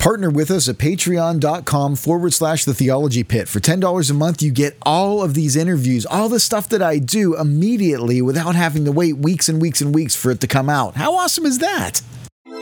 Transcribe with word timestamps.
Partner 0.00 0.30
with 0.30 0.50
us 0.50 0.66
at 0.66 0.78
patreon.com 0.78 1.94
forward 1.94 2.32
slash 2.32 2.64
the 2.64 2.72
theology 2.72 3.22
pit. 3.22 3.48
For 3.48 3.60
$10 3.60 4.10
a 4.10 4.14
month, 4.14 4.40
you 4.40 4.50
get 4.50 4.78
all 4.80 5.22
of 5.22 5.34
these 5.34 5.56
interviews, 5.56 6.06
all 6.06 6.30
the 6.30 6.40
stuff 6.40 6.70
that 6.70 6.80
I 6.80 6.98
do 6.98 7.36
immediately 7.38 8.22
without 8.22 8.54
having 8.54 8.86
to 8.86 8.92
wait 8.92 9.18
weeks 9.18 9.50
and 9.50 9.60
weeks 9.60 9.82
and 9.82 9.94
weeks 9.94 10.16
for 10.16 10.30
it 10.30 10.40
to 10.40 10.46
come 10.46 10.70
out. 10.70 10.96
How 10.96 11.16
awesome 11.16 11.44
is 11.44 11.58
that? 11.58 12.00
You 12.46 12.56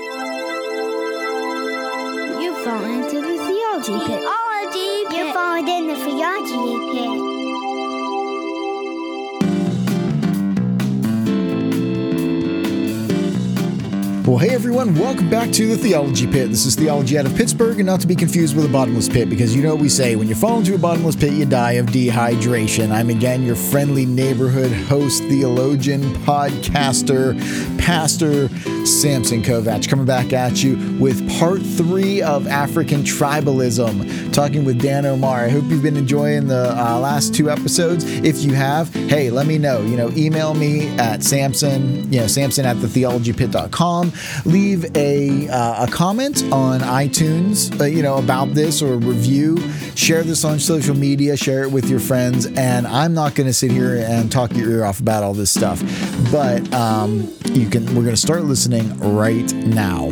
fall 2.65 2.83
into 2.83 3.21
the 3.21 3.39
theology 3.39 4.05
pit. 4.05 4.19
Theology 4.19 5.05
pit. 5.07 5.17
You 5.17 5.33
fallen 5.33 5.69
in 5.69 5.87
the 5.87 5.95
theology 5.95 6.99
pit. 7.23 7.28
Well, 14.29 14.37
hey 14.37 14.51
everyone, 14.51 14.95
welcome 14.95 15.31
back 15.31 15.51
to 15.53 15.69
the 15.69 15.79
Theology 15.79 16.27
Pit. 16.27 16.51
This 16.51 16.67
is 16.67 16.77
Theology 16.77 17.17
out 17.17 17.25
of 17.25 17.35
Pittsburgh, 17.35 17.79
and 17.79 17.87
not 17.87 18.03
to 18.03 18.07
be 18.07 18.15
confused 18.15 18.55
with 18.55 18.67
a 18.67 18.69
bottomless 18.69 19.09
pit, 19.09 19.31
because 19.31 19.57
you 19.57 19.63
know 19.63 19.75
what 19.75 19.81
we 19.81 19.89
say 19.89 20.17
when 20.17 20.29
you 20.29 20.35
fall 20.35 20.59
into 20.59 20.75
a 20.75 20.79
bottomless 20.79 21.17
pit, 21.17 21.33
you 21.33 21.47
die 21.47 21.73
of 21.73 21.87
dehydration. 21.87 22.91
I'm 22.91 23.09
again 23.09 23.43
your 23.43 23.57
friendly 23.57 24.05
neighborhood 24.05 24.71
host, 24.71 25.23
theologian, 25.23 26.03
podcaster, 26.27 27.39
pastor, 27.79 28.51
Samson 28.85 29.43
Kovac, 29.43 29.89
coming 29.89 30.05
back 30.05 30.35
at 30.35 30.63
you 30.63 30.77
with 31.01 31.27
part 31.39 31.63
three 31.63 32.21
of 32.21 32.47
African 32.47 33.05
tribalism, 33.05 34.31
talking 34.35 34.67
with 34.67 34.79
Dan 34.79 35.07
Omar. 35.07 35.47
I 35.47 35.49
hope 35.49 35.65
you've 35.69 35.83
been 35.83 35.97
enjoying 35.97 36.49
the 36.49 36.79
uh, 36.79 36.99
last 36.99 37.35
two 37.35 37.49
episodes. 37.49 38.05
If 38.05 38.43
you 38.43 38.53
have, 38.53 38.93
hey, 38.93 39.31
let 39.31 39.47
me 39.47 39.57
know. 39.57 39.81
You 39.81 39.97
know, 39.97 40.11
email 40.11 40.53
me 40.53 40.89
at 40.99 41.23
Samson, 41.23 42.13
you 42.13 42.21
know, 42.21 42.27
Samson 42.27 42.67
at 42.67 42.77
thetheologypit.com 42.77 44.13
leave 44.45 44.85
a, 44.97 45.49
uh, 45.49 45.87
a 45.87 45.91
comment 45.91 46.43
on 46.53 46.81
iTunes, 46.81 47.79
uh, 47.81 47.85
you 47.85 48.03
know, 48.03 48.19
about 48.19 48.55
this 48.55 48.83
or 48.83 48.97
review. 48.97 49.59
Share 49.95 50.23
this 50.23 50.45
on 50.45 50.59
social 50.59 50.95
media. 50.95 51.37
Share 51.37 51.65
it 51.65 51.71
with 51.71 51.89
your 51.89 52.01
friends. 52.01 52.47
And 52.47 52.87
I'm 52.87 53.15
not 53.15 53.35
going 53.35 53.47
to 53.47 53.53
sit 53.53 53.71
here 53.71 53.97
and 53.97 54.31
talk 54.31 54.55
your 54.55 54.71
ear 54.71 54.85
off 54.85 55.01
about 55.01 55.23
all 55.23 55.35
this 55.35 55.51
stuff, 55.51 55.83
but 56.31 56.73
um, 56.73 57.33
you 57.47 57.69
can. 57.69 57.87
We're 57.89 58.03
going 58.03 58.15
to 58.15 58.17
start 58.17 58.45
listening 58.45 58.97
right 58.99 59.53
now. 59.55 60.11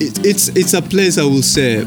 it, 0.00 0.24
it's 0.24 0.48
it's 0.48 0.74
a 0.74 0.82
place 0.82 1.18
I 1.18 1.24
will 1.24 1.42
say 1.42 1.84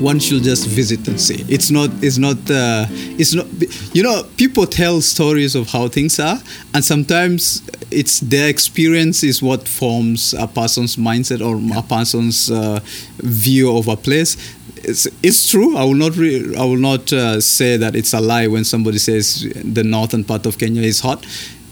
one 0.00 0.18
should 0.18 0.42
just 0.42 0.66
visit 0.66 1.06
and 1.08 1.20
see. 1.20 1.44
It's 1.48 1.70
not 1.70 1.90
it's 2.02 2.18
not 2.18 2.36
uh, 2.50 2.86
it's 3.18 3.34
not 3.34 3.46
you 3.94 4.02
know 4.02 4.24
people 4.36 4.66
tell 4.66 5.00
stories 5.00 5.54
of 5.54 5.68
how 5.68 5.88
things 5.88 6.18
are, 6.20 6.38
and 6.74 6.84
sometimes 6.84 7.62
it's 7.90 8.20
their 8.20 8.48
experience 8.48 9.22
is 9.22 9.42
what 9.42 9.66
forms 9.66 10.34
a 10.34 10.46
person's 10.46 10.96
mindset 10.96 11.40
or 11.40 11.56
a 11.78 11.82
person's 11.82 12.50
uh, 12.50 12.80
view 13.18 13.76
of 13.76 13.88
a 13.88 13.96
place. 13.96 14.36
It's, 14.78 15.06
it's 15.22 15.50
true. 15.50 15.76
I 15.76 15.84
will 15.84 15.94
not 15.94 16.16
re- 16.16 16.54
I 16.56 16.64
will 16.64 16.76
not 16.76 17.12
uh, 17.12 17.40
say 17.40 17.76
that 17.76 17.96
it's 17.96 18.12
a 18.12 18.20
lie 18.20 18.46
when 18.46 18.64
somebody 18.64 18.98
says 18.98 19.50
the 19.64 19.82
northern 19.82 20.24
part 20.24 20.46
of 20.46 20.58
Kenya 20.58 20.82
is 20.82 21.00
hot. 21.00 21.26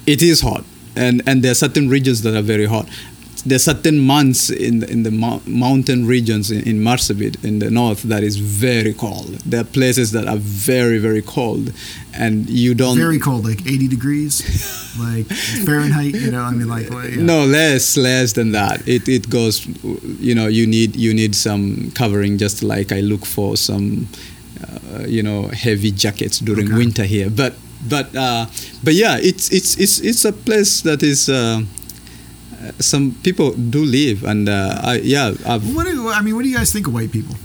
It 0.06 0.22
is 0.22 0.40
hot, 0.40 0.64
and 0.96 1.22
and 1.26 1.42
there 1.42 1.50
are 1.52 1.60
certain 1.66 1.88
regions 1.88 2.22
that 2.22 2.34
are 2.34 2.42
very 2.42 2.66
hot 2.66 2.88
there 3.46 3.56
are 3.56 3.58
certain 3.74 3.98
months 3.98 4.48
in 4.50 4.80
the, 4.80 4.90
in 4.90 5.02
the 5.02 5.10
mou- 5.10 5.42
mountain 5.46 6.06
regions 6.06 6.50
in, 6.50 6.62
in 6.66 6.78
Marsabit 6.80 7.44
in 7.44 7.58
the 7.58 7.70
north 7.70 8.02
that 8.04 8.22
is 8.22 8.36
very 8.38 8.94
cold. 8.94 9.26
There 9.44 9.60
are 9.60 9.64
places 9.64 10.12
that 10.12 10.26
are 10.26 10.38
very 10.38 10.98
very 10.98 11.20
cold, 11.22 11.72
and 12.14 12.48
you 12.48 12.74
don't 12.74 12.96
Very 12.96 13.18
cold, 13.18 13.44
like 13.44 13.60
80 13.66 13.88
degrees, 13.88 14.40
like 14.98 15.26
Fahrenheit. 15.66 16.14
You 16.14 16.30
know, 16.30 16.42
I 16.42 16.50
mean, 16.52 16.68
like 16.68 16.88
yeah. 16.90 17.22
no 17.22 17.44
less 17.44 17.96
less 17.96 18.32
than 18.32 18.52
that. 18.52 18.86
It 18.88 19.08
it 19.08 19.28
goes. 19.28 19.66
You 20.20 20.34
know, 20.34 20.46
you 20.48 20.66
need 20.66 20.96
you 20.96 21.12
need 21.12 21.34
some 21.34 21.90
covering. 21.94 22.38
Just 22.38 22.62
like 22.62 22.92
I 22.92 23.00
look 23.00 23.26
for 23.26 23.56
some, 23.56 24.08
uh, 24.62 25.04
you 25.06 25.22
know, 25.22 25.48
heavy 25.48 25.90
jackets 25.90 26.38
during 26.38 26.68
Okay. 26.68 26.78
winter 26.78 27.04
here. 27.04 27.28
But 27.30 27.54
but 27.88 28.14
uh, 28.16 28.46
but 28.82 28.94
yeah, 28.94 29.18
it's 29.20 29.50
it's 29.52 29.76
it's 29.76 30.00
it's 30.00 30.24
a 30.24 30.32
place 30.32 30.80
that 30.82 31.02
is. 31.02 31.28
Uh, 31.28 31.62
some 32.80 33.14
people 33.22 33.52
do 33.52 33.84
live, 33.84 34.24
and 34.24 34.48
uh, 34.48 34.80
I, 34.82 34.98
yeah, 35.02 35.32
I've, 35.46 35.74
What 35.74 35.86
do 35.86 36.08
I 36.08 36.20
mean? 36.22 36.34
What 36.36 36.42
do 36.42 36.48
you 36.48 36.56
guys 36.56 36.72
think 36.72 36.86
of 36.86 36.94
white 36.94 37.12
people? 37.12 37.34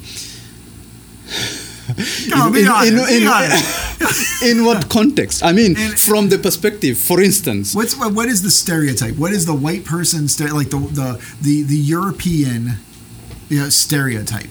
In, 1.97 2.55
in- 2.55 3.23
in- 3.23 4.49
in 4.59 4.63
what 4.65 4.89
context? 4.89 5.43
I 5.43 5.51
mean, 5.53 5.75
And- 5.77 5.99
from 5.99 6.29
the 6.29 6.37
perspective, 6.37 6.97
for 6.99 7.19
instance, 7.19 7.73
What's 7.73 7.97
what, 7.97 8.13
what 8.13 8.27
is 8.29 8.41
the 8.43 8.51
stereotype? 8.51 9.15
What 9.17 9.31
is 9.31 9.45
the 9.47 9.55
white 9.55 9.85
person 9.85 10.27
like 10.55 10.69
the 10.69 10.77
the 10.79 11.19
the, 11.41 11.63
the 11.63 11.75
European 11.75 12.77
you 13.49 13.59
know, 13.61 13.69
stereotype? 13.69 14.49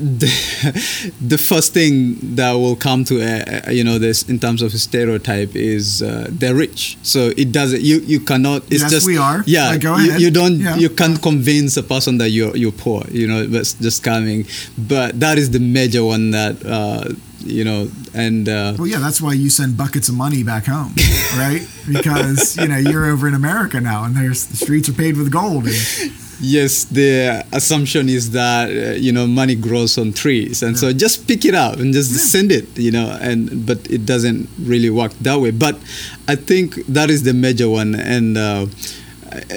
The, 0.00 1.12
the 1.20 1.36
first 1.38 1.72
thing 1.74 2.16
that 2.36 2.52
will 2.52 2.76
come 2.76 3.04
to 3.04 3.20
uh, 3.20 3.26
uh, 3.68 3.70
you 3.70 3.84
know 3.84 3.98
this 3.98 4.28
in 4.28 4.38
terms 4.38 4.62
of 4.62 4.72
stereotype 4.72 5.54
is 5.54 6.02
uh, 6.02 6.26
they're 6.30 6.54
rich 6.54 6.96
so 7.02 7.32
it 7.36 7.52
doesn't 7.52 7.82
you 7.82 7.98
you 8.00 8.20
cannot 8.20 8.62
it's 8.72 8.82
Yes, 8.82 8.90
just 8.90 9.06
we 9.06 9.18
are. 9.18 9.42
yeah 9.46 9.68
Like, 9.68 9.82
go 9.82 9.96
you, 9.98 10.08
ahead. 10.08 10.20
you 10.20 10.30
don't 10.30 10.58
Yeah. 10.60 10.76
you 10.76 10.88
can't 10.88 11.20
convince 11.20 11.76
a 11.76 11.82
person 11.82 12.18
that 12.18 12.30
you're 12.30 12.56
you're 12.56 12.72
poor 12.72 13.04
you 13.12 13.26
know 13.28 13.46
that's 13.46 13.74
just 13.74 14.02
coming 14.02 14.46
but 14.78 15.18
that 15.20 15.36
is 15.38 15.50
the 15.50 15.60
major 15.60 16.02
one 16.04 16.30
that 16.32 16.56
uh, 16.64 17.04
you 17.44 17.64
know 17.64 17.90
and 18.14 18.48
uh, 18.48 18.74
Well, 18.76 18.88
yeah, 18.88 18.98
that's 18.98 19.20
why 19.22 19.34
you 19.34 19.48
send 19.50 19.76
buckets 19.76 20.08
of 20.08 20.16
money 20.16 20.42
back 20.42 20.64
home, 20.66 20.92
right? 21.36 21.62
Because 21.88 22.56
you 22.56 22.66
know 22.66 22.76
you're 22.76 23.06
over 23.06 23.28
in 23.28 23.34
America 23.34 23.80
now, 23.80 24.02
and 24.04 24.16
there's 24.16 24.46
the 24.46 24.56
streets 24.56 24.88
are 24.88 24.92
paved 24.92 25.16
with 25.16 25.30
gold. 25.30 25.64
And, 25.66 25.76
Yes, 26.42 26.84
the 26.84 27.44
assumption 27.52 28.08
is 28.08 28.30
that 28.30 28.70
uh, 28.70 28.92
you 28.94 29.12
know 29.12 29.26
money 29.26 29.54
grows 29.54 29.98
on 29.98 30.14
trees, 30.14 30.62
and 30.62 30.78
so 30.78 30.90
just 30.92 31.28
pick 31.28 31.44
it 31.44 31.54
up 31.54 31.78
and 31.78 31.92
just 31.92 32.12
send 32.32 32.50
it, 32.50 32.66
you 32.78 32.90
know. 32.90 33.18
And 33.20 33.66
but 33.66 33.78
it 33.90 34.06
doesn't 34.06 34.48
really 34.58 34.88
work 34.88 35.12
that 35.20 35.38
way. 35.38 35.50
But 35.50 35.76
I 36.28 36.36
think 36.36 36.76
that 36.86 37.10
is 37.10 37.24
the 37.24 37.34
major 37.34 37.68
one, 37.68 37.94
and 37.94 38.38
uh, 38.38 38.66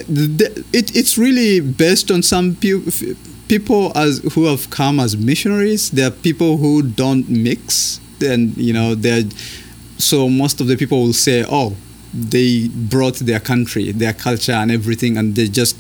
the, 0.10 0.66
it, 0.74 0.94
it's 0.94 1.18
really 1.18 1.62
based 1.62 2.12
on 2.12 2.22
some 2.22 2.58
f- 2.62 3.02
people 3.48 3.94
as 3.96 4.20
who 4.34 4.46
have 4.46 4.70
come 4.70 5.00
as 5.00 5.16
missionaries. 5.16 5.90
There 5.92 6.08
are 6.08 6.12
people 6.12 6.58
who 6.58 6.82
don't 6.82 7.30
mix, 7.30 8.02
and 8.22 8.58
you 8.58 8.74
know 8.74 8.94
they're 8.94 9.24
so 9.98 10.28
most 10.28 10.60
of 10.60 10.68
the 10.68 10.76
people 10.76 11.02
will 11.02 11.14
say, 11.14 11.46
oh, 11.50 11.76
they 12.14 12.68
brought 12.68 13.16
their 13.16 13.40
country, 13.40 13.92
their 13.92 14.14
culture, 14.14 14.52
and 14.52 14.72
everything, 14.72 15.18
and 15.18 15.36
they 15.36 15.48
just 15.48 15.78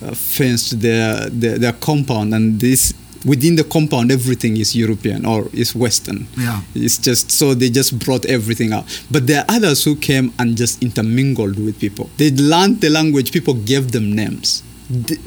Uh, 0.00 0.14
fenced 0.14 0.78
their, 0.80 1.28
their 1.28 1.58
their 1.58 1.72
compound 1.72 2.32
and 2.32 2.60
this 2.60 2.94
within 3.26 3.56
the 3.56 3.64
compound 3.64 4.12
everything 4.12 4.56
is 4.56 4.76
european 4.76 5.26
or 5.26 5.48
is 5.52 5.74
western 5.74 6.28
Yeah. 6.36 6.60
it's 6.72 6.98
just 6.98 7.32
so 7.32 7.52
they 7.52 7.68
just 7.68 7.98
brought 7.98 8.24
everything 8.26 8.72
out 8.72 8.84
but 9.10 9.26
there 9.26 9.40
are 9.42 9.56
others 9.56 9.82
who 9.82 9.96
came 9.96 10.30
and 10.38 10.56
just 10.56 10.80
intermingled 10.84 11.58
with 11.58 11.80
people 11.80 12.08
they 12.16 12.30
learned 12.30 12.80
the 12.80 12.90
language 12.90 13.32
people 13.32 13.54
gave 13.54 13.90
them 13.90 14.14
names 14.14 14.62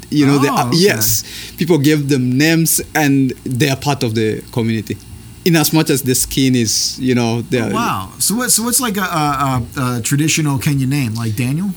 you 0.09 0.25
know 0.25 0.39
Oh, 0.41 0.67
okay. 0.69 0.77
yes 0.77 1.23
people 1.57 1.77
gave 1.77 2.07
them 2.07 2.37
names 2.37 2.79
and 2.95 3.31
they 3.43 3.69
are 3.69 3.75
part 3.89 4.03
of 4.03 4.15
the 4.15 4.41
community 4.53 4.95
in 5.43 5.55
as 5.57 5.73
much 5.73 5.89
as 5.89 6.01
the 6.03 6.15
skin 6.15 6.55
is 6.55 6.97
you 6.99 7.13
know 7.13 7.43
oh, 7.53 7.57
are, 7.59 7.73
wow. 7.73 8.11
So 8.19 8.35
what? 8.35 8.51
So 8.51 8.63
what's 8.63 8.79
like 8.79 8.95
a, 8.97 9.01
a, 9.01 9.33
a, 9.77 9.97
a 9.97 10.01
traditional 10.01 10.59
Kenyan 10.59 10.89
name, 10.89 11.13
like 11.15 11.35
Daniel? 11.35 11.71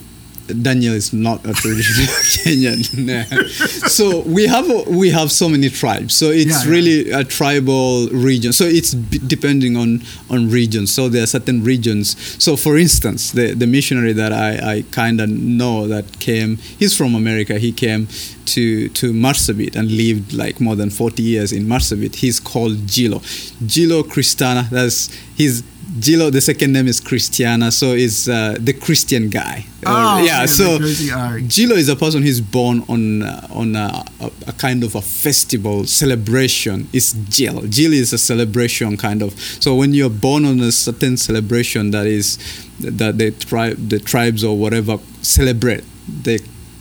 Daniel 0.62 0.94
is 0.94 1.12
not 1.12 1.44
a 1.46 1.52
traditional 1.54 2.06
Kenyan. 2.34 3.48
So 3.88 4.20
we 4.20 4.46
have 4.46 4.66
we 4.88 5.10
have 5.10 5.30
so 5.32 5.48
many 5.48 5.68
tribes. 5.70 6.14
So 6.14 6.30
it's 6.30 6.46
Yeah, 6.46 6.64
yeah. 6.64 6.70
really 6.70 7.10
a 7.10 7.24
tribal 7.24 8.08
region. 8.08 8.52
So 8.52 8.64
it's 8.64 8.94
b- 8.94 9.20
depending 9.26 9.76
on 9.76 10.02
on 10.30 10.50
regions. 10.50 10.92
So 10.92 11.08
there 11.08 11.22
are 11.22 11.26
certain 11.26 11.64
regions. 11.64 12.16
So 12.42 12.56
for 12.56 12.76
instance, 12.76 13.32
the 13.32 13.54
the 13.54 13.66
missionary 13.66 14.12
that 14.14 14.32
I 14.32 14.50
I 14.76 14.84
kind 14.90 15.20
of 15.20 15.28
know 15.28 15.86
that 15.88 16.18
came. 16.20 16.56
He's 16.78 16.96
from 16.96 17.14
America. 17.14 17.58
He 17.58 17.72
came 17.72 18.06
to 18.54 18.88
to 19.00 19.12
Marsabit 19.12 19.74
and 19.76 19.90
lived 19.90 20.32
like 20.32 20.60
more 20.60 20.76
than 20.76 20.90
40 20.90 21.22
years 21.22 21.52
in 21.52 21.66
Marsabit. 21.66 22.16
He's 22.16 22.40
called 22.40 22.76
Gilo. 22.86 23.20
Gilo 23.66 24.02
Cristiana. 24.02 24.68
That's 24.70 25.08
his 25.36 25.62
Gilo. 25.98 26.30
The 26.32 26.40
second 26.40 26.72
name 26.72 26.86
is 26.88 27.00
Christiana. 27.00 27.70
So 27.70 27.92
is 27.92 28.28
uh, 28.28 28.56
the 28.58 28.72
Christian 28.72 29.28
guy. 29.30 29.66
Oh, 29.86 30.18
yeah. 30.18 30.40
yeah, 30.40 30.46
So 30.46 30.64
the 30.74 30.78
crazy- 30.78 31.12
all 31.12 31.18
right. 31.32 31.44
Gilo 31.44 31.72
is 31.76 31.88
a 31.88 31.96
person 31.96 32.22
who's 32.22 32.40
born 32.40 32.84
on 32.88 33.22
uh, 33.22 33.46
on 33.50 33.76
a, 33.76 34.04
a, 34.20 34.30
a 34.48 34.52
kind 34.52 34.82
of 34.82 34.94
a 34.94 35.00
festival 35.02 35.84
celebration. 35.86 36.88
It's 36.92 37.12
Jil. 37.12 37.62
Jil 37.68 37.92
is 37.92 38.12
a 38.12 38.18
celebration 38.18 38.96
kind 38.96 39.22
of. 39.22 39.38
So 39.60 39.74
when 39.74 39.94
you're 39.94 40.10
born 40.10 40.44
on 40.44 40.60
a 40.60 40.72
certain 40.72 41.16
celebration 41.16 41.90
that 41.92 42.06
is 42.06 42.38
that 42.80 43.18
the 43.18 43.30
tribe 43.30 43.88
the 43.88 43.98
tribes 44.00 44.42
or 44.42 44.56
whatever 44.58 44.98
celebrate, 45.22 45.84
they 46.22 46.38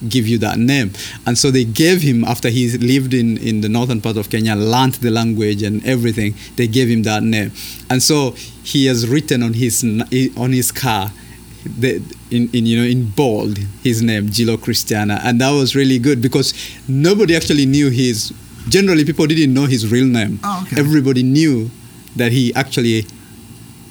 give 0.09 0.27
you 0.27 0.37
that 0.39 0.57
name. 0.57 0.91
And 1.25 1.37
so 1.37 1.51
they 1.51 1.63
gave 1.63 2.01
him 2.01 2.23
after 2.23 2.49
he 2.49 2.69
lived 2.77 3.13
in 3.13 3.37
in 3.37 3.61
the 3.61 3.69
northern 3.69 4.01
part 4.01 4.17
of 4.17 4.29
Kenya, 4.29 4.55
learned 4.55 4.95
the 4.95 5.11
language 5.11 5.63
and 5.63 5.85
everything. 5.85 6.35
They 6.55 6.67
gave 6.67 6.89
him 6.89 7.03
that 7.03 7.23
name, 7.23 7.51
and 7.89 8.01
so 8.01 8.31
he 8.63 8.85
has 8.87 9.07
written 9.07 9.43
on 9.43 9.53
his 9.53 9.83
on 10.37 10.51
his 10.51 10.71
car. 10.71 11.11
The, 11.79 12.03
in, 12.29 12.49
in 12.51 12.65
you 12.65 12.77
know 12.77 12.83
in 12.83 13.05
bold 13.05 13.57
his 13.83 14.01
name 14.01 14.27
Gilo 14.27 14.57
Cristiana, 14.57 15.21
and 15.23 15.39
that 15.39 15.51
was 15.51 15.75
really 15.77 15.97
good 15.97 16.21
because 16.21 16.53
nobody 16.89 17.35
actually 17.35 17.65
knew 17.65 17.89
his. 17.89 18.33
Generally, 18.67 19.05
people 19.05 19.27
didn't 19.27 19.53
know 19.53 19.65
his 19.65 19.89
real 19.91 20.05
name. 20.05 20.39
Oh, 20.43 20.63
okay. 20.65 20.79
Everybody 20.79 21.23
knew 21.23 21.69
that 22.15 22.31
he 22.31 22.53
actually 22.55 23.05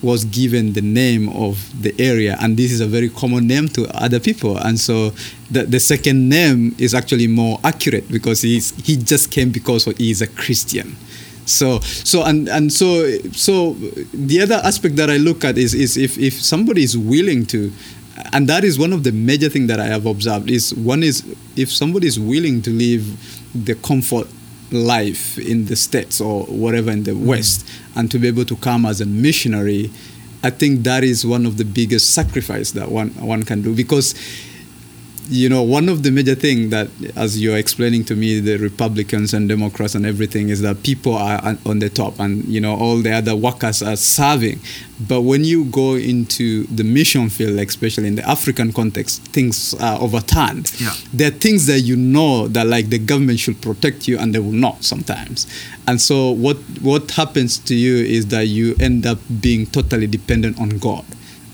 was 0.03 0.25
given 0.25 0.73
the 0.73 0.83
name 0.83 1.29
of 1.31 1.83
the 1.83 1.95
area, 1.99 2.37
and 2.41 2.57
this 2.57 2.73
is 2.73 2.81
a 2.81 2.87
very 2.87 3.09
common 3.09 3.47
name 3.47 3.69
to 3.69 3.89
other 3.95 4.19
people. 4.19 4.57
And 4.59 4.79
so 4.79 5.11
the, 5.51 5.65
the 5.65 5.81
second 5.81 6.29
name 6.29 6.75
is 6.79 6.95
actually 6.95 7.29
more 7.29 7.59
accurate 7.65 8.11
because 8.11 8.43
he's, 8.43 8.71
he 8.85 8.97
just 8.97 9.31
came 9.31 9.51
because 9.51 9.85
he 9.85 10.11
is 10.11 10.21
a 10.23 10.27
Christian. 10.27 10.97
So 11.45 11.81
so 11.81 12.23
and 12.23 12.49
and 12.49 12.73
so 12.73 13.19
so 13.33 13.75
the 14.15 14.41
other 14.43 14.61
aspect 14.63 14.95
that 14.97 15.11
I 15.11 15.17
look 15.17 15.45
at 15.45 15.59
is 15.59 15.75
is 15.75 15.97
if 15.97 16.17
if 16.17 16.41
somebody 16.41 16.85
is 16.85 16.97
willing 16.97 17.47
to 17.47 17.73
and 18.33 18.49
that 18.49 18.63
is 18.63 18.79
one 18.79 18.93
of 18.93 19.03
the 19.03 19.11
major 19.11 19.49
things 19.49 19.67
that 19.67 19.81
I 19.81 19.87
have 19.87 20.07
observed 20.07 20.51
is 20.51 20.73
one 20.75 21.03
is 21.03 21.25
if 21.57 21.73
somebody 21.73 22.07
is 22.07 22.19
willing 22.19 22.63
to 22.63 22.71
leave 22.71 23.19
the 23.55 23.75
comfort 23.75 24.29
life 24.73 25.39
in 25.39 25.67
the 25.67 25.77
states 25.77 26.21
or 26.21 26.45
whatever 26.45 26.91
in 26.91 27.05
the 27.05 27.15
west 27.15 27.69
and 27.95 28.11
to 28.11 28.19
be 28.19 28.29
able 28.29 28.45
to 28.45 28.57
come 28.57 28.87
as 28.87 29.01
a 29.01 29.07
missionary 29.07 29.91
i 30.43 30.51
think 30.51 30.83
that 30.83 31.05
is 31.05 31.25
one 31.27 31.47
of 31.47 31.57
the 31.57 31.65
biggest 31.65 32.15
sacrifice 32.15 32.73
that 32.73 32.91
one 32.91 33.11
one 33.21 33.43
can 33.43 33.63
do. 33.63 33.75
Because 33.75 34.15
you 35.33 35.49
know 35.49 35.63
one 35.63 35.89
of 35.89 36.03
the 36.03 36.11
major 36.11 36.35
thing 36.35 36.69
that 36.71 36.89
as 37.17 37.41
you're 37.41 37.57
explaining 37.57 38.05
to 38.05 38.15
me 38.15 38.39
the 38.41 38.57
republicans 38.59 39.33
and 39.33 39.49
democrats 39.49 39.95
and 39.95 40.05
everything 40.05 40.51
is 40.51 40.61
that 40.61 40.83
people 40.83 41.15
are 41.15 41.41
on- 41.65 41.79
the 41.79 41.89
top 41.89 42.21
and 42.21 42.45
you 42.45 42.61
know 42.61 42.75
all 42.77 42.99
the 42.99 43.11
other 43.11 43.35
workers 43.35 43.83
are 43.83 43.97
serving. 43.97 44.61
But 45.09 45.23
when 45.23 45.43
you 45.43 45.65
go 45.65 45.95
into 45.97 46.65
the 46.79 46.85
mission 46.85 47.29
field 47.31 47.59
especially 47.59 48.07
in 48.09 48.17
the 48.17 48.29
african 48.29 48.73
context 48.73 49.23
things 49.37 49.75
are 49.81 49.99
overturned. 50.01 50.71
Yeah. 50.81 50.93
there 51.13 51.29
are 51.29 51.39
things 51.47 51.67
that 51.67 51.81
you 51.81 51.97
know 51.97 52.47
that 52.49 52.67
like 52.67 52.91
the 52.91 52.99
government 52.99 53.39
should 53.41 53.61
protect 53.63 54.07
you 54.07 54.19
and 54.19 54.35
they 54.35 54.39
will 54.39 54.53
not 54.69 54.85
sometimes. 54.85 55.47
And 55.89 56.01
so 56.01 56.31
what 56.31 56.59
what 56.83 57.11
happens 57.13 57.59
to 57.69 57.75
you 57.75 57.97
is 57.97 58.27
that 58.29 58.47
you 58.47 58.77
end 58.79 59.07
up 59.07 59.19
being 59.41 59.67
totally 59.67 60.07
dependent 60.07 60.61
on 60.61 60.69
god 60.79 61.05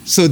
so 0.09 0.23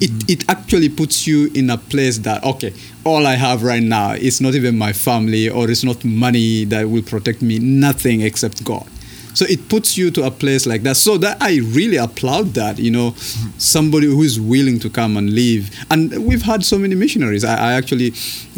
it, 0.00 0.30
it 0.30 0.48
actually 0.48 0.88
puts 0.88 1.26
you 1.26 1.50
in 1.54 1.68
a 1.68 1.76
place 1.76 2.18
that 2.18 2.42
okay 2.42 2.72
all 3.04 3.26
i 3.26 3.34
have 3.34 3.62
right 3.62 3.82
now 3.82 4.12
is 4.12 4.40
not 4.40 4.54
even 4.54 4.76
my 4.78 4.92
family 4.92 5.48
or 5.48 5.70
it's 5.70 5.84
not 5.84 6.02
money 6.04 6.64
that 6.64 6.88
will 6.88 7.02
protect 7.02 7.42
me 7.42 7.58
nothing 7.58 8.22
except 8.22 8.64
god. 8.64 8.86
So 9.34 9.44
it 9.50 9.68
puts 9.68 9.98
you 9.98 10.10
to 10.12 10.24
a 10.24 10.30
place 10.30 10.64
like 10.64 10.82
that. 10.84 10.96
So 10.96 11.18
that 11.18 11.36
i 11.42 11.58
really 11.58 11.98
applaud 11.98 12.54
that 12.54 12.78
you 12.78 12.90
know 12.90 13.10
somebody 13.58 14.06
who 14.06 14.22
is 14.22 14.40
willing 14.40 14.78
to 14.80 14.88
come 14.88 15.18
and 15.18 15.30
live. 15.34 15.68
And 15.90 16.26
we've 16.26 16.42
had 16.42 16.64
so 16.64 16.78
many 16.78 16.94
missionaries. 16.94 17.44
I, 17.44 17.54
I 17.54 17.72
actually 17.74 18.12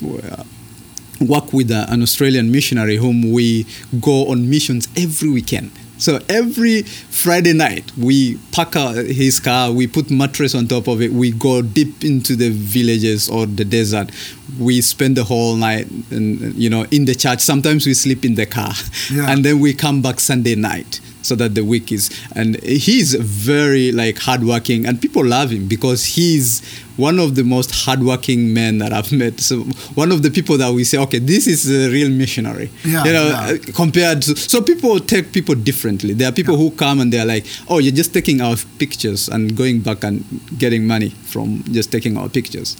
uh, 0.04 0.44
work 1.20 1.52
with 1.52 1.72
a, 1.72 1.86
an 1.90 2.02
Australian 2.02 2.52
missionary 2.52 2.96
whom 2.96 3.32
we 3.32 3.66
go 4.00 4.28
on 4.28 4.48
missions 4.48 4.86
every 4.96 5.30
weekend. 5.30 5.72
So 5.98 6.20
every 6.28 6.82
Friday 6.82 7.52
night, 7.52 7.90
we 7.96 8.38
pack 8.52 8.74
his 8.74 9.40
car, 9.40 9.72
we 9.72 9.86
put 9.86 10.10
mattress 10.10 10.54
on 10.54 10.68
top 10.68 10.86
of 10.88 11.02
it, 11.02 11.12
we 11.12 11.32
go 11.32 11.60
deep 11.62 12.04
into 12.04 12.36
the 12.36 12.50
villages 12.50 13.28
or 13.28 13.46
the 13.46 13.64
desert. 13.64 14.10
We 14.58 14.80
spend 14.80 15.16
the 15.16 15.24
whole 15.24 15.56
night, 15.56 15.88
and, 16.10 16.54
you 16.54 16.70
know, 16.70 16.86
in 16.90 17.04
the 17.04 17.14
church. 17.14 17.40
Sometimes 17.40 17.86
we 17.86 17.94
sleep 17.94 18.24
in 18.24 18.34
the 18.36 18.46
car, 18.46 18.72
Yeah. 19.12 19.30
and 19.30 19.44
then 19.44 19.58
we 19.60 19.74
come 19.74 20.00
back 20.02 20.20
Sunday 20.20 20.54
night 20.54 21.00
so 21.22 21.34
that 21.36 21.54
the 21.54 21.64
week 21.64 21.92
is. 21.92 22.10
And 22.34 22.60
he's 22.62 23.14
very 23.14 23.92
like 23.92 24.18
hardworking, 24.18 24.86
and 24.86 25.00
people 25.00 25.24
love 25.24 25.50
him 25.50 25.68
because 25.68 26.04
he's 26.04 26.62
one 26.98 27.20
of 27.20 27.36
the 27.36 27.44
most 27.44 27.70
hardworking 27.70 28.52
men 28.52 28.78
that 28.78 28.92
I've 28.92 29.12
met. 29.12 29.38
So 29.40 29.60
one 29.94 30.10
of 30.10 30.22
the 30.22 30.30
people 30.30 30.58
that 30.58 30.72
we 30.72 30.82
say, 30.82 30.98
okay, 30.98 31.20
this 31.20 31.46
is 31.46 31.70
a 31.70 31.90
real 31.90 32.10
missionary. 32.10 32.70
Yeah, 32.84 33.04
you 33.04 33.12
know, 33.12 33.28
yeah. 33.28 33.54
uh, 33.54 33.72
compared 33.74 34.22
to 34.22 34.36
so 34.36 34.60
people 34.60 34.98
take 34.98 35.32
people 35.32 35.54
differently. 35.54 36.12
There 36.12 36.28
are 36.28 36.32
people 36.32 36.56
who 36.56 36.72
come 36.72 37.00
and 37.00 37.12
they're 37.12 37.24
like, 37.24 37.46
oh, 37.68 37.78
you're 37.78 37.94
just 37.94 38.12
taking 38.12 38.40
our 38.40 38.56
pictures 38.78 39.28
and 39.28 39.56
going 39.56 39.80
back 39.80 40.02
and 40.02 40.24
getting 40.58 40.86
money 40.86 41.10
from 41.10 41.62
just 41.70 41.92
taking 41.92 42.16
our 42.16 42.28
pictures. 42.28 42.76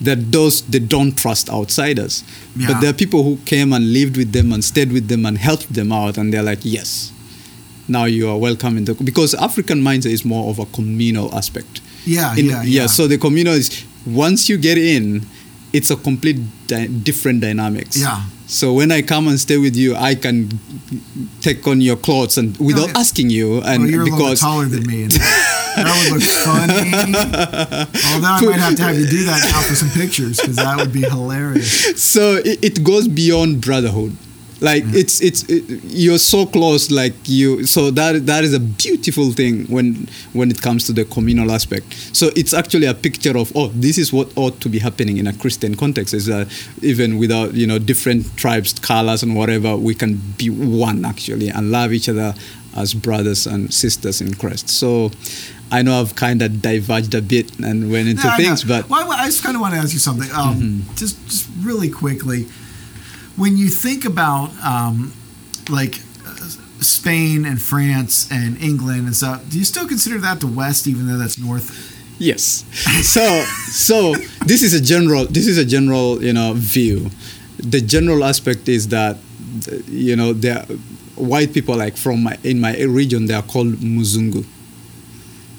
That 0.00 0.30
those 0.30 0.62
they 0.62 0.78
don't 0.78 1.18
trust 1.18 1.50
outsiders. 1.50 2.22
Yeah. 2.56 2.68
But 2.68 2.80
there 2.80 2.90
are 2.90 2.94
people 2.94 3.24
who 3.24 3.38
came 3.38 3.72
and 3.72 3.92
lived 3.92 4.16
with 4.16 4.32
them 4.32 4.52
and 4.52 4.64
stayed 4.64 4.92
with 4.92 5.08
them 5.08 5.26
and 5.26 5.36
helped 5.36 5.74
them 5.74 5.90
out, 5.90 6.16
and 6.16 6.32
they're 6.32 6.44
like, 6.44 6.60
yes, 6.62 7.12
now 7.88 8.04
you 8.04 8.28
are 8.28 8.36
welcome 8.36 8.76
in 8.76 8.84
the 8.84 8.94
because 8.94 9.34
African 9.34 9.80
mindset 9.80 10.12
is 10.12 10.24
more 10.24 10.50
of 10.50 10.58
a 10.58 10.66
communal 10.66 11.34
aspect. 11.34 11.80
Yeah, 12.04 12.36
In- 12.36 12.46
yeah, 12.46 12.62
yeah. 12.62 12.86
So 12.86 13.06
the 13.06 13.18
communal 13.18 13.54
is 13.54 13.84
once 14.06 14.48
you 14.48 14.58
get 14.58 14.78
in, 14.78 15.22
it's 15.72 15.90
a 15.90 15.96
complete 15.96 16.38
di- 16.66 16.86
different 16.86 17.40
dynamics. 17.40 17.96
Yeah. 17.96 18.22
So 18.46 18.72
when 18.72 18.90
I 18.90 19.02
come 19.02 19.28
and 19.28 19.38
stay 19.38 19.58
with 19.58 19.76
you, 19.76 19.94
I 19.94 20.14
can 20.14 20.48
take 21.42 21.66
on 21.66 21.82
your 21.82 21.96
clothes 21.96 22.38
and 22.38 22.56
without 22.56 22.88
yeah. 22.88 22.98
asking 22.98 23.28
you, 23.28 23.56
oh, 23.56 23.62
and 23.66 23.82
well, 23.82 23.90
you're 23.90 24.02
a 24.02 24.04
little 24.06 24.36
taller 24.36 24.64
than 24.64 24.86
me. 24.86 25.02
And 25.02 25.10
that 25.76 26.08
would 26.10 26.22
look 26.22 26.30
funny. 26.46 28.14
Although 28.14 28.48
I 28.48 28.50
might 28.50 28.60
have 28.60 28.76
to 28.76 28.82
have 28.84 28.98
you 28.98 29.06
do 29.06 29.24
that 29.24 29.44
now 29.52 29.60
for 29.60 29.74
some 29.74 29.90
pictures 29.90 30.40
because 30.40 30.56
that 30.56 30.78
would 30.78 30.94
be 30.94 31.02
hilarious. 31.02 32.02
so 32.02 32.36
it, 32.36 32.64
it 32.64 32.84
goes 32.84 33.06
beyond 33.06 33.60
brotherhood 33.60 34.16
like 34.60 34.82
it's 34.88 35.20
it's 35.20 35.44
it, 35.48 35.62
you're 35.84 36.18
so 36.18 36.44
close 36.46 36.90
like 36.90 37.14
you 37.24 37.64
so 37.64 37.90
that 37.92 38.26
that 38.26 38.42
is 38.44 38.52
a 38.54 38.58
beautiful 38.60 39.30
thing 39.32 39.64
when 39.66 40.08
when 40.32 40.50
it 40.50 40.60
comes 40.60 40.84
to 40.86 40.92
the 40.92 41.04
communal 41.04 41.52
aspect 41.52 41.92
so 42.12 42.30
it's 42.34 42.52
actually 42.52 42.86
a 42.86 42.94
picture 42.94 43.36
of 43.38 43.52
oh 43.54 43.68
this 43.68 43.98
is 43.98 44.12
what 44.12 44.26
ought 44.36 44.60
to 44.60 44.68
be 44.68 44.78
happening 44.80 45.16
in 45.18 45.26
a 45.28 45.32
christian 45.32 45.76
context 45.76 46.12
is 46.12 46.26
that 46.26 46.48
even 46.82 47.18
without 47.18 47.54
you 47.54 47.66
know 47.66 47.78
different 47.78 48.26
tribes 48.36 48.72
colors 48.80 49.22
and 49.22 49.36
whatever 49.36 49.76
we 49.76 49.94
can 49.94 50.16
be 50.36 50.50
one 50.50 51.04
actually 51.04 51.48
and 51.50 51.70
love 51.70 51.92
each 51.92 52.08
other 52.08 52.34
as 52.76 52.94
brothers 52.94 53.46
and 53.46 53.72
sisters 53.72 54.20
in 54.20 54.34
christ 54.34 54.68
so 54.68 55.10
i 55.70 55.82
know 55.82 56.00
i've 56.00 56.14
kind 56.16 56.42
of 56.42 56.60
diverged 56.60 57.14
a 57.14 57.22
bit 57.22 57.56
and 57.60 57.90
went 57.92 58.08
into 58.08 58.26
Yeah, 58.26 58.36
things 58.36 58.64
but 58.64 58.84
Mm-hmm. 58.84 58.92
well, 59.08 59.12
I 59.12 59.26
just 59.26 59.42
kind 59.44 59.54
of 59.54 59.60
want 59.60 59.74
to 59.74 59.80
ask 59.80 59.92
you 59.92 59.98
something. 60.00 60.30
Um, 60.34 60.82
Just, 60.96 61.16
just 61.28 61.46
really 61.60 61.90
quickly, 61.90 62.46
when 63.38 63.56
you 63.56 63.68
think 63.68 64.04
about 64.04 64.50
um, 64.64 65.12
like 65.70 65.94
uh, 66.26 66.34
Spain 66.80 67.46
and 67.46 67.60
France 67.62 68.30
and 68.30 68.60
England 68.60 69.06
and 69.06 69.14
stuff, 69.16 69.48
do 69.48 69.58
you 69.58 69.64
still 69.64 69.86
consider 69.86 70.18
that 70.18 70.40
the 70.40 70.46
West, 70.46 70.86
even 70.86 71.06
though 71.06 71.16
that's 71.16 71.38
North? 71.38 71.94
Yes. 72.18 72.64
So 73.02 73.42
so 73.70 74.14
this 74.44 74.62
is 74.62 74.74
a 74.74 74.80
general 74.80 75.24
this 75.26 75.46
is 75.46 75.56
a 75.56 75.64
general 75.64 76.22
you 76.22 76.32
know 76.32 76.52
view. 76.54 77.10
The 77.58 77.80
general 77.80 78.24
aspect 78.24 78.68
is 78.68 78.88
that 78.88 79.16
you 79.86 80.16
know 80.16 80.32
there 80.32 80.64
white 81.14 81.52
people 81.52 81.76
like 81.76 81.96
from 81.96 82.24
my 82.24 82.36
in 82.42 82.60
my 82.60 82.76
region 82.82 83.26
they 83.26 83.34
are 83.34 83.42
called 83.42 83.74
muzungu, 83.74 84.44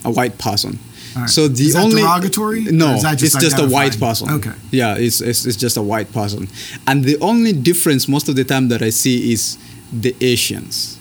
a 0.03 0.11
white 0.11 0.37
person. 0.37 0.79
Right. 1.15 1.29
So 1.29 1.47
the 1.47 1.73
only 1.77 2.01
derogatory, 2.01 2.63
No, 2.65 2.97
just 3.01 3.23
it's 3.23 3.37
just 3.37 3.59
a 3.59 3.67
white 3.67 3.99
person. 3.99 4.29
Okay. 4.29 4.53
Yeah, 4.71 4.95
it's, 4.95 5.21
it's 5.21 5.45
it's 5.45 5.57
just 5.57 5.77
a 5.77 5.81
white 5.81 6.11
person, 6.11 6.47
and 6.87 7.03
the 7.03 7.17
only 7.21 7.53
difference 7.53 8.07
most 8.07 8.29
of 8.29 8.35
the 8.35 8.43
time 8.43 8.69
that 8.69 8.81
I 8.81 8.89
see 8.89 9.31
is 9.31 9.57
the 9.91 10.15
Asians 10.21 10.99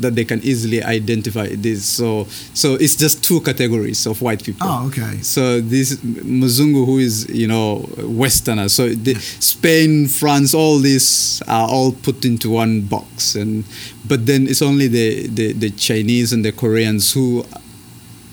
that 0.00 0.14
they 0.14 0.24
can 0.24 0.40
easily 0.42 0.82
identify 0.82 1.48
this. 1.48 1.84
So 1.84 2.26
so 2.54 2.74
it's 2.74 2.96
just 2.96 3.24
two 3.24 3.40
categories 3.40 4.06
of 4.06 4.20
white 4.22 4.42
people. 4.42 4.66
Oh, 4.68 4.86
okay. 4.88 5.18
So 5.22 5.60
this 5.60 5.96
Muzungu, 5.96 6.84
who 6.86 6.98
is 6.98 7.28
you 7.28 7.46
know 7.46 7.88
Westerner, 7.98 8.68
so 8.68 8.88
the, 8.88 9.14
Spain, 9.14 10.06
France, 10.06 10.54
all 10.54 10.78
these 10.78 11.42
are 11.48 11.68
all 11.68 11.92
put 11.92 12.24
into 12.24 12.50
one 12.50 12.82
box, 12.82 13.34
and 13.34 13.64
but 14.04 14.26
then 14.26 14.46
it's 14.46 14.62
only 14.62 14.88
the 14.88 15.26
the, 15.28 15.52
the 15.52 15.70
Chinese 15.70 16.32
and 16.32 16.44
the 16.44 16.52
Koreans 16.52 17.12
who 17.12 17.44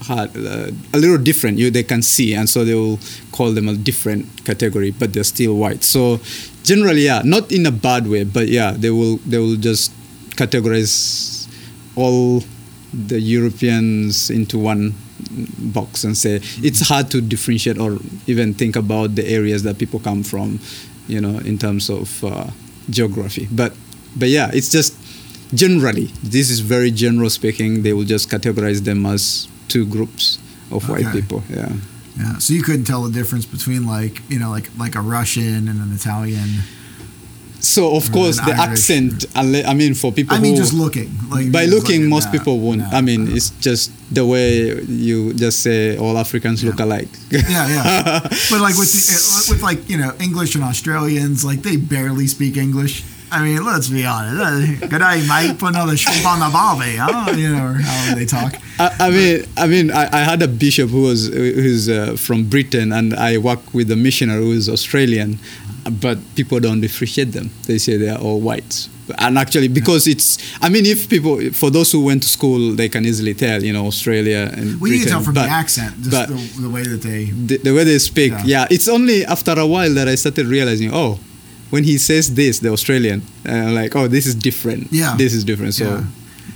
had 0.07 0.35
uh, 0.35 0.71
a 0.93 0.97
little 0.97 1.17
different. 1.17 1.57
You 1.57 1.71
they 1.71 1.83
can 1.83 2.01
see, 2.01 2.33
and 2.33 2.49
so 2.49 2.63
they 2.65 2.75
will 2.75 2.99
call 3.31 3.51
them 3.51 3.67
a 3.67 3.75
different 3.75 4.45
category, 4.45 4.91
but 4.91 5.13
they're 5.13 5.23
still 5.23 5.55
white. 5.55 5.83
So 5.83 6.19
generally, 6.63 7.05
yeah, 7.05 7.21
not 7.23 7.51
in 7.51 7.65
a 7.65 7.71
bad 7.71 8.07
way, 8.07 8.23
but 8.23 8.47
yeah, 8.47 8.71
they 8.71 8.89
will 8.89 9.17
they 9.25 9.37
will 9.37 9.55
just 9.55 9.91
categorize 10.35 11.47
all 11.95 12.43
the 12.93 13.19
Europeans 13.19 14.29
into 14.29 14.57
one 14.57 14.93
box 15.73 16.03
and 16.03 16.17
say 16.17 16.39
it's 16.61 16.87
hard 16.87 17.09
to 17.11 17.21
differentiate 17.21 17.79
or 17.79 17.97
even 18.27 18.53
think 18.53 18.75
about 18.75 19.15
the 19.15 19.25
areas 19.27 19.63
that 19.63 19.77
people 19.77 19.99
come 19.99 20.23
from, 20.23 20.59
you 21.07 21.19
know, 21.21 21.39
in 21.39 21.57
terms 21.57 21.89
of 21.89 22.23
uh, 22.23 22.47
geography. 22.89 23.47
But 23.51 23.73
but 24.15 24.29
yeah, 24.29 24.51
it's 24.53 24.71
just 24.71 24.97
generally 25.53 26.05
this 26.23 26.49
is 26.49 26.59
very 26.59 26.91
general 26.91 27.29
speaking. 27.29 27.83
They 27.83 27.93
will 27.93 28.05
just 28.05 28.29
categorize 28.29 28.83
them 28.83 29.05
as 29.05 29.47
two 29.73 29.85
groups 29.95 30.39
of 30.71 30.87
white 30.89 31.11
people. 31.11 31.43
Yeah. 31.49 31.71
Yeah. 32.17 32.37
So 32.37 32.53
you 32.53 32.61
couldn't 32.61 32.85
tell 32.85 33.01
the 33.03 33.11
difference 33.19 33.45
between 33.45 33.87
like 33.87 34.15
you 34.29 34.39
know 34.39 34.51
like 34.51 34.67
like 34.77 34.95
a 34.95 35.01
Russian 35.01 35.67
and 35.69 35.77
an 35.85 35.91
Italian. 35.99 36.49
so 37.59 37.95
of 37.99 38.05
course 38.11 38.37
the 38.37 38.53
Irish, 38.53 38.69
accent. 38.69 39.25
I 39.35 39.73
mean, 39.73 39.93
for 39.95 40.11
people 40.11 40.35
I 40.35 40.39
mean, 40.39 40.53
who 40.53 40.61
just 40.61 40.73
looking. 40.73 41.09
Like 41.29 41.51
by 41.51 41.65
looking, 41.65 42.07
most 42.15 42.27
yeah, 42.27 42.37
people 42.37 42.55
won't. 42.59 42.81
yeah. 42.81 42.99
I 42.99 43.01
mean, 43.01 43.21
it's 43.35 43.49
just 43.67 43.91
the 44.13 44.25
way 44.33 44.79
you 44.83 45.33
just 45.33 45.57
say 45.65 45.97
all 45.97 46.15
Africans 46.25 46.63
look 46.63 46.79
alike. 46.79 47.09
Yeah, 47.31 47.67
yeah. 47.75 48.19
But 48.51 48.59
like 48.67 48.77
with 48.77 48.91
the, 48.93 49.17
with 49.49 49.63
like 49.69 49.89
you 49.89 49.97
know 49.97 50.11
English 50.27 50.53
and 50.57 50.63
Australians, 50.63 51.43
like 51.49 51.59
they 51.67 51.77
barely 51.77 52.27
speak 52.27 52.57
English. 52.57 53.03
I 53.35 53.43
mean, 53.43 53.63
let's 53.65 53.89
be 53.89 54.05
honest. 54.05 54.83
Uh, 54.83 54.87
Good 54.87 54.99
day, 54.99 55.25
mate. 55.27 55.57
Put 55.57 55.69
another 55.69 55.97
shrimp 55.97 56.25
on 56.25 56.39
the 56.39 56.49
barbie, 56.53 56.95
huh? 56.97 57.31
You 57.35 57.49
know, 57.55 57.73
how 57.81 58.15
they 58.15 58.25
talk. 58.25 58.53
I, 58.79 58.95
I 58.99 59.09
mean, 59.09 59.45
I 59.57 59.67
mean, 59.67 59.91
I, 59.91 60.03
I 60.19 60.21
had 60.23 60.41
a 60.43 60.47
bishop 60.47 60.89
who 60.91 61.03
was 61.03 61.27
who's 61.29 61.89
uh, 61.89 62.15
from 62.15 62.45
Britain, 62.47 62.93
and 62.93 63.13
I 63.15 63.37
work 63.39 63.73
with 63.73 63.89
a 63.91 63.95
missionary 63.95 64.43
who 64.43 64.51
is 64.51 64.69
Australian, 64.69 65.39
but 66.01 66.17
people 66.35 66.59
don't 66.59 66.83
appreciate 66.85 67.31
them. 67.31 67.49
They 67.67 67.79
say 67.79 67.97
they 67.97 68.09
are 68.09 68.19
all 68.19 68.39
whites, 68.39 68.87
and 69.17 69.37
actually, 69.39 69.67
because 69.67 70.05
it's, 70.07 70.37
I 70.61 70.69
mean, 70.69 70.85
if 70.85 71.09
people, 71.09 71.39
for 71.53 71.69
those 71.71 71.91
who 71.91 72.03
went 72.05 72.21
to 72.23 72.29
school, 72.29 72.73
they 72.75 72.87
can 72.87 73.03
easily 73.05 73.33
tell, 73.33 73.63
you 73.63 73.73
know, 73.73 73.87
Australia 73.87 74.51
and 74.55 74.79
We 74.79 74.91
need 74.91 75.03
to 75.03 75.09
tell 75.09 75.21
from 75.21 75.33
but 75.33 75.45
the 75.45 75.49
accent, 75.49 75.95
just 75.97 76.11
but- 76.11 76.29
the, 76.29 76.61
the 76.61 76.69
way 76.69 76.83
that 76.83 77.01
they. 77.01 77.25
the, 77.25 77.57
the 77.57 77.73
way 77.73 77.83
they 77.83 77.97
speak. 77.99 78.31
Yeah. 78.31 78.43
Yeah. 78.45 78.67
it's 78.75 78.87
only 78.87 79.25
after 79.25 79.53
a 79.57 79.65
while 79.65 79.91
that 79.95 80.07
I 80.07 80.15
started 80.15 80.45
realizing, 80.45 80.91
oh, 80.93 81.19
when 81.73 81.83
he 81.83 81.97
says 81.97 82.35
this, 82.35 82.59
the 82.59 82.69
Australian, 82.69 83.23
uh, 83.49 83.71
like, 83.71 83.95
oh, 83.95 84.07
this 84.07 84.27
is 84.27 84.35
different. 84.35 84.89
Yeah. 84.91 85.15
this 85.17 85.33
is 85.33 85.43
different. 85.43 85.73
So. 85.73 85.85
Yeah, 85.85 86.03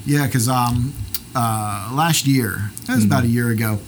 yeah, 0.05 0.25
because 0.27 0.47
um, 0.47 0.93
uh, 1.35 1.89
last 1.91 2.27
year, 2.27 2.69
that 2.85 2.97
was 2.97 3.03
about 3.03 3.23
a 3.23 3.27
year 3.27 3.49
ago, 3.49 3.79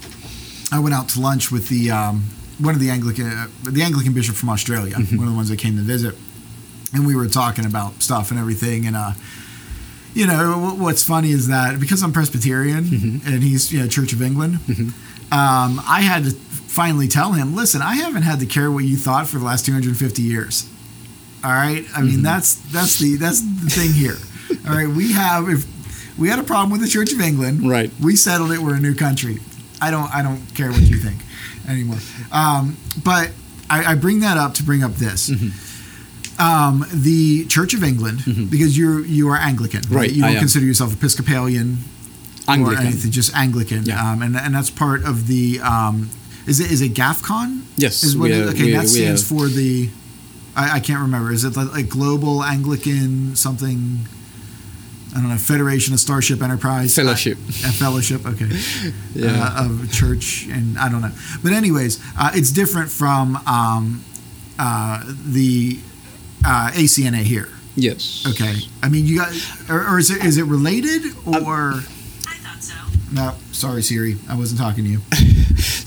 I 0.71 0.79
went 0.79 0.95
out 0.95 1.07
to 1.09 1.21
lunch 1.21 1.51
with 1.51 1.69
the 1.69 1.91
um, 1.91 2.23
one 2.57 2.73
of 2.73 2.81
the 2.81 2.89
Anglican 2.89 3.27
uh, 3.27 3.45
the 3.61 3.83
Anglican 3.83 4.11
bishop 4.13 4.37
from 4.37 4.49
Australia, 4.49 4.95
one 4.95 5.27
of 5.27 5.33
the 5.33 5.35
ones 5.35 5.49
that 5.49 5.59
came 5.59 5.75
to 5.75 5.83
visit, 5.83 6.15
and 6.95 7.05
we 7.05 7.15
were 7.15 7.27
talking 7.27 7.65
about 7.67 8.01
stuff 8.01 8.31
and 8.31 8.39
everything, 8.39 8.87
and 8.87 8.95
uh, 8.95 9.11
you 10.15 10.25
know 10.25 10.53
wh- 10.57 10.81
what's 10.81 11.03
funny 11.03 11.29
is 11.29 11.47
that 11.47 11.79
because 11.79 12.01
I'm 12.01 12.11
Presbyterian 12.11 12.85
and 13.27 13.43
he's 13.43 13.71
you 13.71 13.79
know 13.81 13.87
Church 13.87 14.13
of 14.13 14.21
England, 14.23 14.55
um, 15.31 15.79
I 15.85 16.01
had 16.01 16.23
to 16.23 16.31
finally 16.31 17.07
tell 17.07 17.33
him, 17.33 17.55
listen, 17.55 17.83
I 17.83 17.95
haven't 17.97 18.23
had 18.23 18.39
to 18.39 18.47
care 18.47 18.71
what 18.71 18.83
you 18.85 18.97
thought 18.97 19.27
for 19.27 19.37
the 19.37 19.45
last 19.45 19.63
250 19.67 20.23
years. 20.23 20.65
All 21.43 21.51
right, 21.51 21.85
I 21.95 22.01
mean 22.01 22.21
that's 22.23 22.55
that's 22.71 22.99
the 22.99 23.15
that's 23.15 23.41
the 23.41 23.69
thing 23.69 23.93
here. 23.93 24.17
All 24.67 24.75
right, 24.75 24.87
we 24.87 25.13
have 25.13 25.47
if 25.49 25.65
we 26.17 26.27
had 26.29 26.39
a 26.39 26.43
problem 26.43 26.71
with 26.71 26.81
the 26.81 26.87
Church 26.87 27.13
of 27.13 27.21
England, 27.21 27.67
Right. 27.69 27.91
We 28.01 28.15
settled 28.15 28.51
it. 28.51 28.59
We're 28.59 28.75
a 28.75 28.79
new 28.79 28.93
country. 28.95 29.37
I 29.81 29.89
don't 29.91 30.13
I 30.13 30.21
don't 30.21 30.41
care 30.55 30.69
what 30.71 30.81
you 30.81 30.97
think 30.97 31.21
anymore. 31.67 31.97
Um, 32.31 32.75
but 33.03 33.31
I, 33.69 33.91
I 33.93 33.95
bring 33.95 34.19
that 34.21 34.35
up 34.37 34.55
to 34.55 34.63
bring 34.63 34.83
up 34.83 34.95
this. 34.95 35.29
Mm-hmm. 35.29 36.41
Um, 36.41 36.85
the 36.93 37.45
Church 37.47 37.73
of 37.73 37.83
England, 37.83 38.21
because 38.49 38.77
you're 38.77 39.01
you 39.05 39.27
are 39.29 39.35
Anglican, 39.37 39.81
Right, 39.89 40.09
You 40.11 40.21
don't 40.23 40.37
consider 40.39 40.65
yourself 40.65 40.93
Episcopalian 40.93 41.79
or 42.47 42.51
Anglican. 42.53 42.85
anything, 42.87 43.11
just 43.11 43.35
Anglican. 43.35 43.83
Yeah. 43.83 44.11
Um, 44.11 44.21
and 44.21 44.35
and 44.37 44.55
that's 44.55 44.69
part 44.69 45.03
of 45.05 45.27
the. 45.27 45.59
Um, 45.61 46.09
is 46.47 46.59
it 46.61 46.71
is 46.71 46.81
it 46.81 46.93
GAFCON? 46.93 47.61
Yes, 47.75 48.03
Is 48.03 48.17
what 48.17 48.31
it- 48.31 48.47
okay, 48.49 48.71
that 48.71 48.87
stands 48.87 49.21
for 49.27 49.47
the. 49.47 49.89
I, 50.55 50.77
I 50.77 50.79
can't 50.79 51.01
remember. 51.01 51.31
Is 51.31 51.43
it 51.43 51.55
like, 51.55 51.71
like 51.71 51.89
Global 51.89 52.43
Anglican 52.43 53.35
something? 53.35 53.99
I 55.11 55.21
don't 55.21 55.29
know. 55.29 55.37
Federation 55.37 55.93
of 55.95 55.99
Starship 55.99 56.41
Enterprise 56.41 56.95
Fellowship. 56.95 57.37
A 57.39 57.71
fellowship. 57.71 58.25
Okay. 58.25 58.49
Yeah. 59.15 59.51
Uh, 59.57 59.65
of 59.65 59.91
church 59.91 60.47
and 60.51 60.77
I 60.77 60.87
don't 60.87 61.01
know. 61.01 61.11
But 61.43 61.51
anyways, 61.53 61.99
uh, 62.17 62.31
it's 62.35 62.51
different 62.51 62.89
from 62.91 63.35
um, 63.47 64.03
uh, 64.59 65.03
the 65.25 65.79
uh, 66.45 66.71
ACNA 66.73 67.23
here. 67.23 67.49
Yes. 67.75 68.23
Okay. 68.29 68.55
I 68.83 68.89
mean, 68.89 69.05
you 69.05 69.17
got, 69.17 69.33
or, 69.69 69.95
or 69.95 69.99
is 69.99 70.11
it 70.11 70.23
is 70.23 70.37
it 70.37 70.43
related 70.45 71.03
Um, 71.25 71.43
or? 71.45 71.71
I 72.27 72.35
thought 72.37 72.61
so. 72.61 72.75
No, 73.11 73.33
sorry, 73.51 73.81
Siri. 73.81 74.17
I 74.29 74.37
wasn't 74.37 74.59
talking 74.61 74.83
to 74.85 74.89
you. 74.89 75.01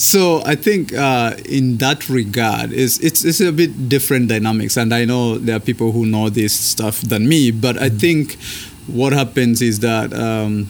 So 0.03 0.43
I 0.45 0.57
think 0.57 0.93
uh, 0.93 1.37
in 1.49 1.77
that 1.79 2.09
regard, 2.09 2.73
it's, 2.73 2.99
it's 2.99 3.25
it's 3.25 3.41
a 3.41 3.53
bit 3.53 3.89
different 3.89 4.29
dynamics, 4.29 4.77
and 4.77 4.93
I 4.93 5.05
know 5.05 5.39
there 5.39 5.55
are 5.55 5.61
people 5.61 5.93
who 5.93 6.07
know 6.07 6.29
this 6.29 6.59
stuff 6.59 7.01
than 7.03 7.29
me. 7.29 7.53
But 7.53 7.81
I 7.81 7.89
think 7.89 8.37
what 8.89 9.13
happens 9.13 9.63
is 9.63 9.79
that 9.79 10.13
um, 10.13 10.69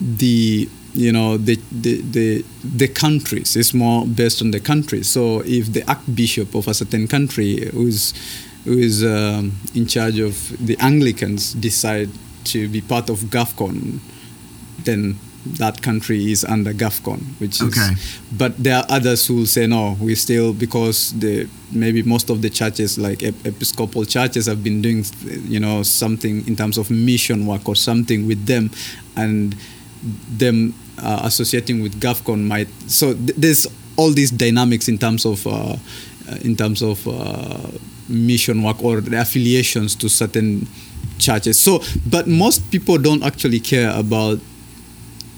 the 0.00 0.66
you 0.94 1.12
know 1.12 1.36
the, 1.36 1.56
the 1.70 2.00
the 2.00 2.44
the 2.64 2.88
countries 2.88 3.54
is 3.54 3.74
more 3.74 4.06
based 4.06 4.40
on 4.40 4.50
the 4.50 4.60
countries. 4.60 5.10
So 5.10 5.40
if 5.44 5.70
the 5.74 5.84
archbishop 5.86 6.54
of 6.54 6.68
a 6.68 6.72
certain 6.72 7.08
country 7.08 7.68
who 7.70 7.86
is 7.86 8.14
who 8.64 8.78
is 8.78 9.04
um, 9.04 9.58
in 9.74 9.84
charge 9.86 10.18
of 10.18 10.56
the 10.58 10.78
Anglicans 10.80 11.52
decide 11.52 12.08
to 12.44 12.66
be 12.66 12.80
part 12.80 13.10
of 13.10 13.18
GAFCON, 13.28 14.00
then 14.84 15.18
that 15.44 15.82
country 15.82 16.30
is 16.30 16.44
under 16.44 16.72
GAFCON, 16.72 17.20
which 17.40 17.60
is. 17.60 17.68
Okay. 17.68 17.94
But 18.36 18.56
there 18.62 18.76
are 18.76 18.86
others 18.88 19.26
who 19.26 19.36
will 19.36 19.46
say 19.46 19.66
no. 19.66 19.96
We 20.00 20.14
still 20.14 20.52
because 20.52 21.12
the 21.18 21.48
maybe 21.72 22.02
most 22.02 22.30
of 22.30 22.42
the 22.42 22.50
churches, 22.50 22.98
like 22.98 23.22
ep- 23.22 23.44
Episcopal 23.44 24.04
churches, 24.04 24.46
have 24.46 24.62
been 24.62 24.82
doing, 24.82 25.04
you 25.44 25.60
know, 25.60 25.82
something 25.82 26.46
in 26.46 26.56
terms 26.56 26.78
of 26.78 26.90
mission 26.90 27.46
work 27.46 27.68
or 27.68 27.76
something 27.76 28.26
with 28.26 28.46
them, 28.46 28.70
and 29.16 29.56
them 30.30 30.74
uh, 30.98 31.20
associating 31.24 31.82
with 31.82 32.00
GAFCON 32.00 32.46
might. 32.46 32.68
So 32.86 33.14
th- 33.14 33.36
there's 33.36 33.66
all 33.96 34.10
these 34.12 34.30
dynamics 34.30 34.88
in 34.88 34.98
terms 34.98 35.24
of. 35.26 35.46
Uh, 35.46 35.76
uh, 36.30 36.36
in 36.42 36.54
terms 36.54 36.82
of 36.82 37.04
uh, 37.08 37.58
mission 38.08 38.62
work 38.62 38.80
or 38.82 39.00
the 39.00 39.20
affiliations 39.20 39.96
to 39.96 40.08
certain 40.08 40.68
churches. 41.18 41.58
So, 41.58 41.82
but 42.08 42.28
most 42.28 42.70
people 42.70 42.96
don't 42.98 43.24
actually 43.24 43.58
care 43.58 43.90
about 43.98 44.38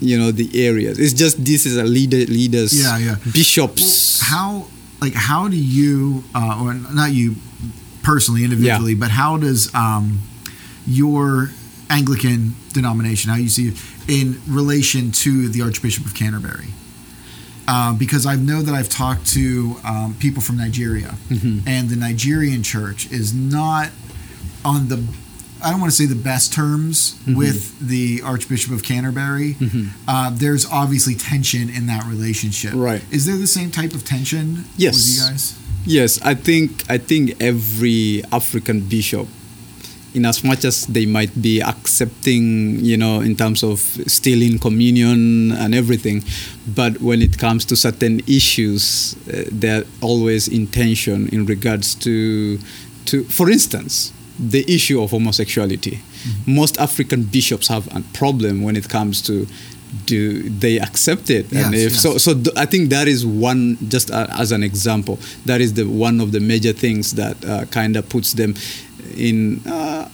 you 0.01 0.19
know 0.19 0.31
the 0.33 0.49
areas. 0.67 0.99
It's 0.99 1.13
just 1.13 1.45
this 1.45 1.67
is 1.67 1.77
a 1.77 1.85
leader 1.85 2.19
leaders, 2.19 2.73
Yeah, 2.79 2.99
yeah. 2.99 3.17
bishops. 3.33 4.21
How 4.23 4.67
like 5.01 5.15
how 5.15 5.49
do 5.49 5.57
you 5.57 6.25
uh, 6.35 6.61
or 6.63 6.75
not 6.75 7.13
you 7.13 7.37
personally 8.03 8.45
individually, 8.45 8.95
but 8.95 9.11
how 9.11 9.37
does 9.39 9.75
um, 9.75 10.21
your 10.87 11.51
Anglican 11.91 12.55
denomination 12.73 13.31
how 13.31 13.37
you 13.37 13.49
see 13.49 13.69
it 13.69 13.75
in 14.09 14.41
relation 14.49 15.11
to 15.13 15.49
the 15.49 15.63
Archbishop 15.63 16.05
of 16.05 16.15
Canterbury? 16.15 16.69
Uh, 17.67 17.95
because 17.95 18.27
I 18.27 18.37
know 18.37 18.61
that 18.61 18.75
I've 18.75 18.91
talked 18.91 19.27
to 19.29 19.77
um, 19.85 20.15
people 20.19 20.43
from 20.43 20.59
Nigeria, 20.59 21.15
and 21.31 21.89
the 21.89 21.97
Nigerian 21.97 22.63
church 22.63 23.11
is 23.11 23.33
not 23.33 23.89
on 24.67 24.89
the 24.89 25.03
I 25.63 25.71
don't 25.71 25.81
want 25.81 25.93
to 25.93 25.97
say 25.97 26.07
the 26.07 26.15
best 26.33 26.53
terms 26.53 27.19
with 27.27 27.79
the 27.81 28.21
Archbishop 28.23 28.73
of 28.73 28.83
Canterbury. 28.83 29.57
Uh, 30.07 30.31
there's 30.35 30.67
obviously 30.67 31.15
tension 31.15 31.71
in 31.71 31.87
that 31.87 32.05
relationship. 32.05 32.73
Right. 32.75 33.03
Is 33.11 33.25
there 33.27 33.37
the 33.39 33.47
same 33.47 33.71
type 33.71 33.95
of 33.95 34.05
tension 34.05 34.65
Yes. 34.77 34.95
with 34.95 35.07
you 35.15 35.21
guys? 35.31 35.59
Yes, 35.87 36.21
I 36.23 36.35
think 36.35 36.85
I 36.91 36.99
think 36.99 37.35
every 37.43 38.23
African 38.33 38.81
bishop, 38.81 39.27
in 40.15 40.25
as 40.27 40.43
much 40.45 40.65
as 40.65 40.87
they 40.87 41.07
might 41.07 41.33
be 41.43 41.61
accepting, 41.63 42.81
you 42.85 42.97
know, 42.97 43.21
in 43.21 43.35
terms 43.37 43.63
of 43.63 43.81
still 44.07 44.41
in 44.43 44.59
communion 44.59 45.53
and 45.53 45.75
everything, 45.75 46.23
but 46.67 47.01
when 47.01 47.21
it 47.23 47.37
comes 47.39 47.65
to 47.67 47.77
certain 47.77 48.21
issues, 48.27 49.15
uh, 49.29 49.45
they're 49.53 49.85
always 50.01 50.47
in 50.49 50.67
tension 50.69 51.29
in 51.29 51.45
regards 51.47 51.95
to, 51.97 52.59
to, 53.07 53.25
for 53.25 53.51
instance, 53.51 54.13
the 54.39 54.65
issue 54.73 55.03
of 55.03 55.11
homosexuality. 55.11 56.01
Most 56.47 56.79
African 56.79 57.25
bishops 57.25 57.69
have 57.69 57.87
a 57.95 58.01
problem 58.13 58.63
when 58.63 58.77
it 58.77 58.89
comes 58.89 59.23
to 59.23 59.47
do 60.07 60.49
they 60.51 60.81
accept 60.81 61.31
it 61.31 61.53
and 61.53 61.73
if 61.73 61.93
yes. 61.93 62.03
so 62.03 62.19
so 62.19 62.35
th- 62.35 62.49
i 62.57 62.67
think 62.67 62.91
that 62.91 63.07
is 63.07 63.25
one 63.25 63.79
just 63.87 64.11
uh, 64.11 64.27
as 64.31 64.51
an 64.51 64.65
example 64.65 65.21
that 65.47 65.61
is 65.61 65.75
the 65.75 65.85
one 65.85 66.21
of 66.21 66.33
the 66.33 66.41
major 66.41 66.73
things 66.73 67.13
that 67.13 67.37
uh, 67.45 67.65
kind 67.67 67.95
of 67.95 68.09
puts 68.09 68.33
them 68.33 68.57
in 69.17 69.61
uh, 69.69 70.09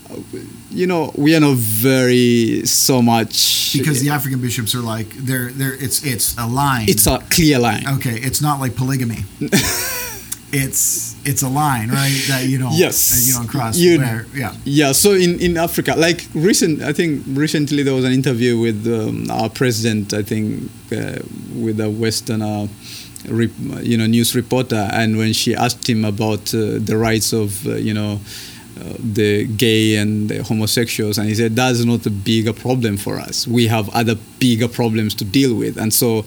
you 0.70 0.86
know 0.86 1.12
we 1.16 1.34
are 1.34 1.40
not 1.40 1.56
very 1.56 2.62
so 2.64 3.02
much 3.02 3.72
Because 3.72 4.00
the 4.00 4.10
African 4.10 4.40
bishops 4.40 4.74
are 4.74 4.80
like 4.80 5.08
they're 5.14 5.50
they're 5.50 5.74
it's 5.74 6.04
it's 6.04 6.36
a 6.38 6.46
line. 6.46 6.88
it's 6.88 7.06
a 7.06 7.18
clear 7.30 7.58
line 7.58 7.86
okay. 7.96 8.16
It's 8.16 8.40
not 8.40 8.60
like 8.60 8.74
polygamy. 8.76 9.24
it's 10.52 11.09
it's 11.24 11.42
a 11.42 11.48
line, 11.48 11.88
right? 11.90 12.18
That 12.28 12.46
you 12.48 12.58
don't 12.58 12.72
Yes. 12.72 12.96
that 13.10 13.26
you 13.28 13.34
don't 13.38 13.46
cross. 13.48 13.76
You- 13.76 13.98
where, 13.98 14.26
yeah. 14.34 14.54
Yeah, 14.64 14.92
so 14.92 15.12
in, 15.12 15.38
in 15.40 15.56
Africa, 15.56 15.94
like 15.96 16.26
recent, 16.34 16.82
I 16.82 16.92
think 16.92 17.22
recently 17.28 17.82
there 17.82 17.94
was 17.94 18.04
an 18.04 18.12
interview 18.12 18.58
with 18.58 18.86
um, 18.86 19.30
our 19.30 19.48
president, 19.50 20.12
I 20.14 20.22
think, 20.22 20.70
uh, 20.92 21.18
with 21.54 21.78
a 21.80 21.90
Western, 21.90 22.42
uh, 22.42 22.66
rep, 23.28 23.50
you 23.82 23.96
know, 23.98 24.06
news 24.06 24.34
reporter, 24.34 24.88
and 24.92 25.18
when 25.18 25.32
she 25.34 25.54
asked 25.54 25.88
him 25.88 26.04
about 26.04 26.54
uh, 26.54 26.78
the 26.78 26.96
rights 26.96 27.32
of, 27.34 27.66
uh, 27.66 27.74
you 27.74 27.92
know, 27.92 28.18
uh, 28.80 28.94
the 29.12 29.44
gay 29.46 29.96
and 29.96 30.30
the 30.30 30.42
homosexuals, 30.42 31.18
and 31.18 31.28
he 31.28 31.34
said 31.34 31.54
that's 31.54 31.84
not 31.84 32.06
a 32.06 32.10
bigger 32.10 32.52
problem 32.54 32.96
for 32.96 33.18
us. 33.18 33.46
We 33.46 33.66
have 33.66 33.90
other 33.90 34.16
bigger 34.38 34.68
problems 34.68 35.14
to 35.16 35.24
deal 35.24 35.54
with, 35.54 35.76
and 35.76 35.92
so. 35.92 36.24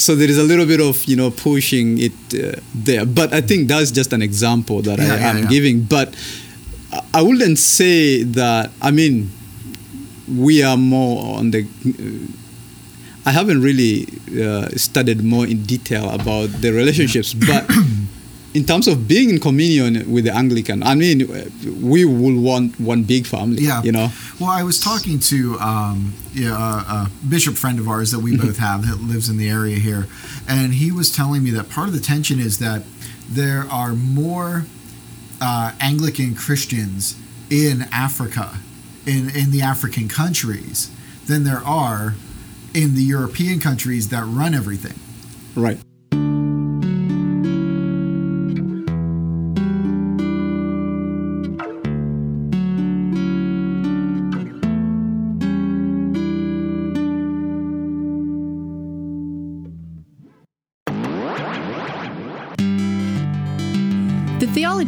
So 0.00 0.14
there 0.16 0.30
is 0.30 0.38
a 0.38 0.42
little 0.50 0.66
bit 0.66 0.80
of 0.80 1.04
you 1.04 1.16
know 1.20 1.30
pushing 1.30 1.98
it 2.08 2.16
uh, 2.32 2.56
there, 2.74 3.04
but 3.04 3.28
I 3.34 3.40
think 3.42 3.68
that's 3.68 3.90
just 3.92 4.12
an 4.12 4.22
example 4.22 4.80
that 4.88 4.98
Yeah, 4.98 5.14
I 5.14 5.18
am 5.30 5.38
yeah. 5.38 5.48
giving. 5.54 5.82
But 5.96 6.08
I- 6.92 7.04
I 7.18 7.22
wouldn't 7.22 7.58
say 7.58 8.24
that. 8.40 8.70
I 8.80 8.90
mean, 8.90 9.30
we 10.46 10.62
are 10.62 10.76
more 10.76 11.36
on 11.38 11.50
the. 11.52 11.60
Uh, 11.84 12.32
I 13.28 13.32
haven't 13.32 13.60
really 13.62 14.06
uh, 14.42 14.68
studied 14.76 15.20
more 15.22 15.46
in 15.46 15.62
detail 15.64 16.08
about 16.10 16.48
the 16.62 16.70
relationships, 16.72 17.34
but 17.34 17.68
in 18.52 18.64
terms 18.64 18.88
of 18.88 19.06
being 19.06 19.30
in 19.30 19.38
communion 19.38 20.10
with 20.10 20.24
the 20.24 20.34
Anglican, 20.34 20.82
I 20.82 20.94
mean, 20.94 21.28
we 21.80 22.04
will 22.04 22.40
want 22.40 22.80
one 22.80 23.04
big 23.04 23.26
family. 23.26 23.62
Yeah. 23.62 23.82
You 23.82 23.92
know. 23.92 24.08
Well, 24.40 24.50
I 24.50 24.62
was 24.62 24.80
talking 24.80 25.20
to 25.20 25.58
um, 25.60 26.14
yeah, 26.32 26.52
a, 26.52 27.04
a 27.04 27.10
bishop 27.28 27.54
friend 27.54 27.78
of 27.78 27.88
ours 27.88 28.10
that 28.10 28.20
we 28.20 28.36
both 28.36 28.58
have 28.58 28.86
that 28.86 29.00
lives 29.00 29.28
in 29.28 29.36
the 29.36 29.48
area 29.48 29.76
here, 29.76 30.06
and 30.48 30.74
he 30.74 30.90
was 30.90 31.14
telling 31.14 31.42
me 31.44 31.50
that 31.50 31.68
part 31.68 31.88
of 31.88 31.94
the 31.94 32.00
tension 32.00 32.40
is 32.40 32.58
that 32.58 32.82
there 33.28 33.66
are 33.70 33.92
more 33.92 34.64
uh, 35.40 35.72
Anglican 35.80 36.34
Christians 36.34 37.16
in 37.50 37.86
Africa, 37.92 38.58
in 39.06 39.30
in 39.30 39.52
the 39.52 39.62
African 39.62 40.08
countries, 40.08 40.90
than 41.26 41.44
there 41.44 41.62
are 41.64 42.14
in 42.74 42.94
the 42.94 43.02
European 43.02 43.60
countries 43.60 44.08
that 44.08 44.24
run 44.24 44.54
everything. 44.54 44.98
Right. 45.54 45.78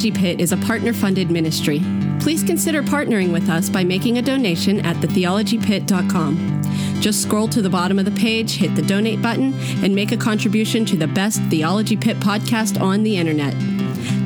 The 0.02 0.10
Theology 0.10 0.26
Pit 0.26 0.40
is 0.40 0.50
a 0.50 0.56
partner 0.56 0.92
funded 0.92 1.30
ministry. 1.30 1.80
Please 2.18 2.42
consider 2.42 2.82
partnering 2.82 3.32
with 3.32 3.48
us 3.48 3.70
by 3.70 3.84
making 3.84 4.18
a 4.18 4.22
donation 4.22 4.80
at 4.80 4.96
thetheologypit.com. 4.96 6.62
Just 7.00 7.22
scroll 7.22 7.46
to 7.46 7.62
the 7.62 7.70
bottom 7.70 8.00
of 8.00 8.04
the 8.04 8.10
page, 8.10 8.56
hit 8.56 8.74
the 8.74 8.82
donate 8.82 9.22
button, 9.22 9.54
and 9.84 9.94
make 9.94 10.10
a 10.10 10.16
contribution 10.16 10.84
to 10.86 10.96
the 10.96 11.06
best 11.06 11.40
Theology 11.42 11.96
Pit 11.96 12.16
podcast 12.16 12.80
on 12.80 13.04
the 13.04 13.16
internet. 13.16 13.54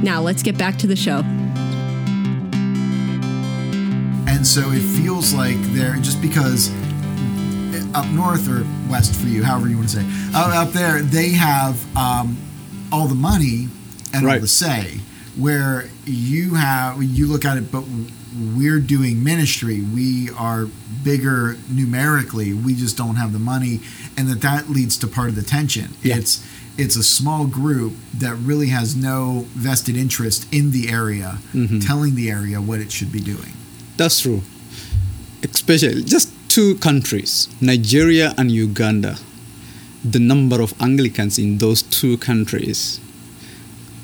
Now, 0.02 0.22
let's 0.22 0.42
get 0.42 0.56
back 0.56 0.78
to 0.78 0.86
the 0.86 0.96
show. 0.96 1.18
And 4.26 4.46
so 4.46 4.70
it 4.70 4.80
feels 4.80 5.34
like 5.34 5.60
they're 5.74 5.96
just 5.96 6.22
because 6.22 6.70
up 7.94 8.06
north 8.12 8.48
or 8.48 8.66
west 8.88 9.14
for 9.14 9.26
you, 9.26 9.44
however 9.44 9.68
you 9.68 9.76
want 9.76 9.90
to 9.90 9.96
say, 9.96 10.06
uh, 10.34 10.62
up 10.62 10.72
there 10.72 11.02
they 11.02 11.32
have 11.32 11.84
um, 11.94 12.34
all 12.90 13.08
the 13.08 13.14
money 13.14 13.68
and 14.14 14.26
all 14.26 14.40
the 14.40 14.48
say. 14.48 15.00
Where 15.38 15.88
you 16.04 16.54
have, 16.54 17.02
you 17.02 17.26
look 17.26 17.44
at 17.44 17.58
it, 17.58 17.70
but 17.70 17.84
we're 18.54 18.80
doing 18.80 19.22
ministry. 19.22 19.82
We 19.82 20.30
are 20.30 20.66
bigger 21.04 21.56
numerically. 21.70 22.52
We 22.52 22.74
just 22.74 22.96
don't 22.96 23.16
have 23.16 23.32
the 23.32 23.38
money, 23.38 23.80
and 24.16 24.28
that 24.28 24.40
that 24.42 24.68
leads 24.68 24.96
to 24.98 25.06
part 25.06 25.28
of 25.28 25.36
the 25.36 25.42
tension. 25.42 25.94
Yeah. 26.02 26.16
It's 26.16 26.44
it's 26.78 26.96
a 26.96 27.02
small 27.02 27.46
group 27.46 27.94
that 28.14 28.34
really 28.36 28.68
has 28.68 28.94
no 28.94 29.46
vested 29.54 29.96
interest 29.96 30.46
in 30.52 30.72
the 30.72 30.90
area, 30.90 31.38
mm-hmm. 31.54 31.78
telling 31.80 32.14
the 32.14 32.30
area 32.30 32.60
what 32.60 32.80
it 32.80 32.92
should 32.92 33.10
be 33.10 33.20
doing. 33.20 33.52
That's 33.96 34.20
true. 34.20 34.42
Especially 35.42 36.02
just 36.02 36.30
two 36.48 36.76
countries, 36.76 37.48
Nigeria 37.60 38.34
and 38.36 38.50
Uganda. 38.50 39.16
The 40.04 40.20
number 40.20 40.60
of 40.60 40.74
Anglicans 40.80 41.38
in 41.38 41.58
those 41.58 41.82
two 41.82 42.18
countries 42.18 43.00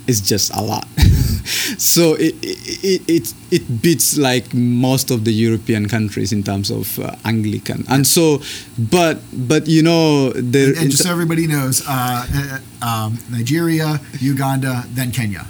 is 0.06 0.20
just 0.20 0.54
a 0.54 0.62
lot. 0.62 0.86
so 1.78 2.14
it, 2.14 2.34
it, 2.42 3.02
it, 3.08 3.34
it 3.50 3.82
beats 3.82 4.16
like 4.18 4.52
most 4.54 5.10
of 5.10 5.24
the 5.24 5.32
European 5.32 5.88
countries 5.88 6.32
in 6.32 6.42
terms 6.42 6.70
of 6.70 6.98
uh, 6.98 7.14
Anglican. 7.24 7.84
And 7.88 8.06
so, 8.06 8.42
but, 8.78 9.20
but 9.32 9.66
you 9.66 9.82
know, 9.82 10.30
the, 10.30 10.74
and 10.78 10.90
just 10.90 11.02
so 11.02 11.10
everybody 11.10 11.46
knows, 11.46 11.82
uh, 11.86 12.26
uh, 12.82 12.86
um, 12.86 13.18
Nigeria, 13.30 14.00
Uganda, 14.20 14.84
then 14.88 15.10
Kenya. 15.12 15.46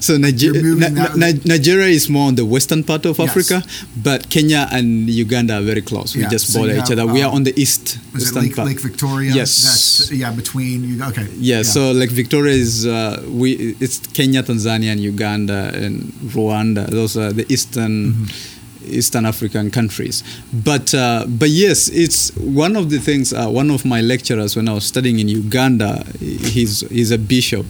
So 0.00 0.16
Niger- 0.18 0.52
You're 0.54 0.62
moving 0.62 0.94
Ni- 0.94 1.00
that- 1.00 1.16
Ni- 1.16 1.40
Nigeria 1.44 1.88
is 1.88 2.08
more 2.08 2.28
on 2.28 2.34
the 2.36 2.44
western 2.44 2.82
part 2.84 3.04
of 3.06 3.18
Yes. 3.18 3.28
Africa, 3.28 3.62
but 4.02 4.28
Kenya 4.30 4.68
and 4.72 5.08
Uganda 5.10 5.54
are 5.58 5.62
very 5.62 5.82
close. 5.82 6.14
We 6.14 6.22
Yeah, 6.22 6.30
just 6.30 6.46
so 6.52 6.58
border 6.60 6.74
each 6.74 6.88
have, 6.88 6.98
other. 6.98 7.06
we 7.06 7.22
are 7.22 7.28
um, 7.30 7.36
on 7.36 7.44
the 7.44 7.54
east 7.60 7.98
Was 8.12 8.22
it 8.22 8.26
western 8.26 8.42
Lake, 8.42 8.56
part. 8.56 8.68
Lake 8.68 8.80
Victoria? 8.80 9.32
Yes. 9.34 9.52
That's, 9.62 10.12
yeah, 10.12 10.30
between 10.30 10.84
you. 10.88 11.02
Okay. 11.04 11.26
yeah, 11.40 11.62
so 11.62 11.92
Lake 11.92 12.10
Victoria 12.12 12.54
is 12.54 12.86
uh, 12.86 13.22
we 13.30 13.74
it's 13.80 13.98
Kenya, 14.12 14.42
Tanzania, 14.42 14.92
and 14.92 15.00
Uganda 15.00 15.70
and 15.74 16.12
Rwanda. 16.34 16.86
Those 16.90 17.16
are 17.16 17.32
the 17.32 17.44
eastern 17.52 18.12
Mm-hmm. 18.12 18.55
Eastern 18.86 19.26
African 19.26 19.70
countries. 19.70 20.22
But 20.52 20.94
uh, 20.94 21.24
but 21.28 21.50
yes, 21.50 21.88
it's 21.88 22.34
one 22.36 22.76
of 22.76 22.90
the 22.90 22.98
things. 22.98 23.32
Uh, 23.32 23.48
one 23.48 23.70
of 23.70 23.84
my 23.84 24.00
lecturers 24.00 24.56
when 24.56 24.68
I 24.68 24.74
was 24.74 24.84
studying 24.84 25.18
in 25.18 25.28
Uganda, 25.28 26.04
he's 26.18 26.80
he's 26.88 27.10
a 27.10 27.18
bishop, 27.18 27.66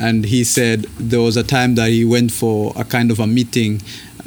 and 0.00 0.24
he 0.24 0.44
said 0.44 0.82
there 0.98 1.20
was 1.20 1.36
a 1.36 1.44
time 1.44 1.74
that 1.76 1.90
he 1.90 2.04
went 2.04 2.32
for 2.32 2.72
a 2.76 2.84
kind 2.84 3.10
of 3.10 3.18
a 3.18 3.26
meeting 3.26 3.82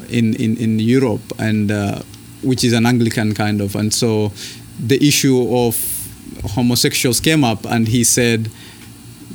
in 0.10 0.36
in, 0.36 0.58
in 0.58 0.80
Europe 0.80 1.22
and. 1.40 1.72
Uh, 1.72 2.02
which 2.44 2.64
is 2.64 2.74
an 2.74 2.88
Anglican 2.88 3.36
kind 3.36 3.62
of, 3.62 3.76
and 3.76 3.94
so 3.94 4.32
the 4.80 4.98
issue 5.08 5.48
of 5.56 5.78
homosexuals 6.56 7.20
came 7.20 7.44
up, 7.44 7.66
and 7.66 7.88
he 7.88 8.04
said, 8.04 8.50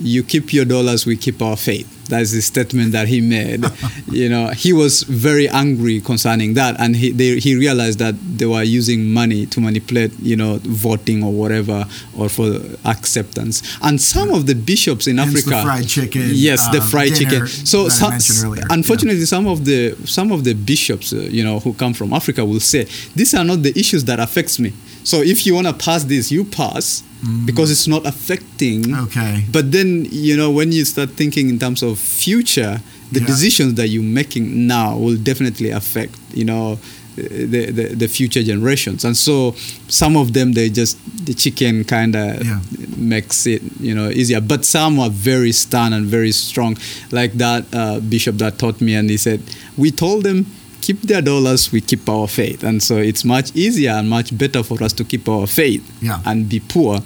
"You 0.00 0.24
keep 0.24 0.52
your 0.52 0.64
dollars, 0.64 1.06
we 1.06 1.16
keep 1.16 1.40
our 1.40 1.56
faith." 1.56 1.95
That's 2.08 2.32
the 2.32 2.40
statement 2.40 2.92
that 2.92 3.08
he 3.08 3.20
made. 3.20 3.64
you 4.10 4.28
know, 4.28 4.48
he 4.48 4.72
was 4.72 5.02
very 5.02 5.48
angry 5.48 6.00
concerning 6.00 6.54
that, 6.54 6.78
and 6.78 6.96
he 6.96 7.12
they, 7.12 7.38
he 7.38 7.56
realized 7.56 7.98
that 7.98 8.14
they 8.38 8.46
were 8.46 8.62
using 8.62 9.12
money 9.12 9.46
to 9.46 9.60
manipulate, 9.60 10.12
you 10.20 10.36
know, 10.36 10.58
voting 10.62 11.22
or 11.22 11.32
whatever, 11.32 11.84
or 12.16 12.28
for 12.28 12.60
acceptance. 12.84 13.62
And 13.82 14.00
some 14.00 14.30
of 14.30 14.46
the 14.46 14.54
bishops 14.54 15.06
in 15.06 15.18
Hence 15.18 15.32
the 15.32 15.54
Africa, 15.54 15.62
fried 15.62 15.88
chicken, 15.88 16.22
yes, 16.32 16.68
the 16.68 16.80
um, 16.80 16.86
fried 16.86 17.14
chicken. 17.14 17.46
So 17.46 17.84
that 17.84 17.92
I 17.92 17.96
some, 17.96 18.10
mentioned 18.10 18.56
yeah. 18.58 18.64
unfortunately, 18.70 19.24
some 19.26 19.46
of 19.46 19.64
the 19.64 19.96
some 20.04 20.32
of 20.32 20.44
the 20.44 20.54
bishops, 20.54 21.12
uh, 21.12 21.16
you 21.16 21.44
know, 21.44 21.60
who 21.60 21.72
come 21.74 21.94
from 21.94 22.12
Africa 22.12 22.44
will 22.44 22.60
say 22.60 22.84
these 23.14 23.34
are 23.34 23.44
not 23.44 23.62
the 23.62 23.78
issues 23.78 24.04
that 24.04 24.20
affects 24.20 24.58
me. 24.58 24.72
So 25.04 25.22
if 25.22 25.46
you 25.46 25.54
want 25.54 25.68
to 25.68 25.72
pass 25.72 26.02
this, 26.04 26.32
you 26.32 26.44
pass 26.44 27.04
because 27.44 27.70
it's 27.70 27.87
not 27.88 28.07
affecting. 28.07 28.94
Okay. 28.94 29.44
But 29.50 29.72
then 29.72 30.07
you 30.11 30.37
know 30.37 30.50
when 30.50 30.72
you 30.72 30.85
start 30.85 31.11
thinking 31.11 31.48
in 31.48 31.59
terms 31.59 31.83
of 31.83 31.98
future, 31.98 32.81
the 33.12 33.20
Yeah. 33.20 33.26
decisions 33.26 33.74
that 33.74 33.88
you're 33.88 34.02
making 34.02 34.66
now 34.66 34.96
will 34.98 35.16
definitely 35.16 35.70
affect 35.70 36.14
you 36.35 36.44
know 36.44 36.79
the, 37.16 37.70
the 37.72 37.85
the 37.96 38.09
future 38.09 38.42
generations. 38.42 39.05
And 39.05 39.16
so 39.16 39.55
some 39.88 40.16
of 40.16 40.33
them 40.35 40.52
they 40.52 40.68
just 40.68 40.98
the 41.26 41.33
chicken 41.35 41.85
kind 41.85 42.14
of 42.14 42.44
Yeah. 42.44 42.61
makes 42.96 43.46
it 43.46 43.62
you 43.81 43.94
know 43.94 44.11
easier. 44.11 44.40
But 44.40 44.64
some 44.64 44.98
are 45.00 45.11
very 45.11 45.52
stern 45.52 45.92
and 45.94 46.05
very 46.07 46.33
strong, 46.33 46.76
like 47.11 47.33
that 47.38 47.64
uh, 47.72 48.00
bishop 48.00 48.37
that 48.38 48.59
taught 48.59 48.81
me, 48.81 48.94
and 48.94 49.09
he 49.11 49.16
said 49.16 49.40
we 49.76 49.90
told 49.90 50.24
them 50.24 50.44
keep 50.87 51.01
their 51.03 51.22
dollars, 51.22 51.72
we 51.72 51.81
keep 51.81 52.09
our 52.09 52.29
faith, 52.29 52.62
and 52.64 52.81
so 52.83 52.96
it's 52.96 53.25
much 53.25 53.49
easier 53.57 53.90
and 53.99 54.09
much 54.09 54.31
better 54.38 54.62
for 54.62 54.83
us 54.85 54.92
to 54.94 55.05
keep 55.05 55.29
our 55.29 55.46
faith 55.46 55.83
Yeah. 56.03 56.20
and 56.25 56.49
be 56.49 56.61
poor 56.61 57.01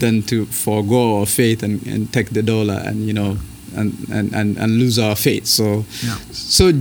than 0.00 0.22
to 0.22 0.46
forego 0.46 1.18
our 1.20 1.26
faith 1.26 1.62
and, 1.62 1.86
and 1.86 2.12
take 2.12 2.30
the 2.30 2.42
dollar 2.42 2.80
and 2.86 3.06
you 3.06 3.12
know 3.12 3.36
and, 3.76 3.92
and, 4.10 4.32
and, 4.34 4.56
and 4.58 4.78
lose 4.78 4.98
our 4.98 5.14
faith. 5.16 5.46
So 5.46 5.84
Yeah. 6.04 6.16
so 6.32 6.72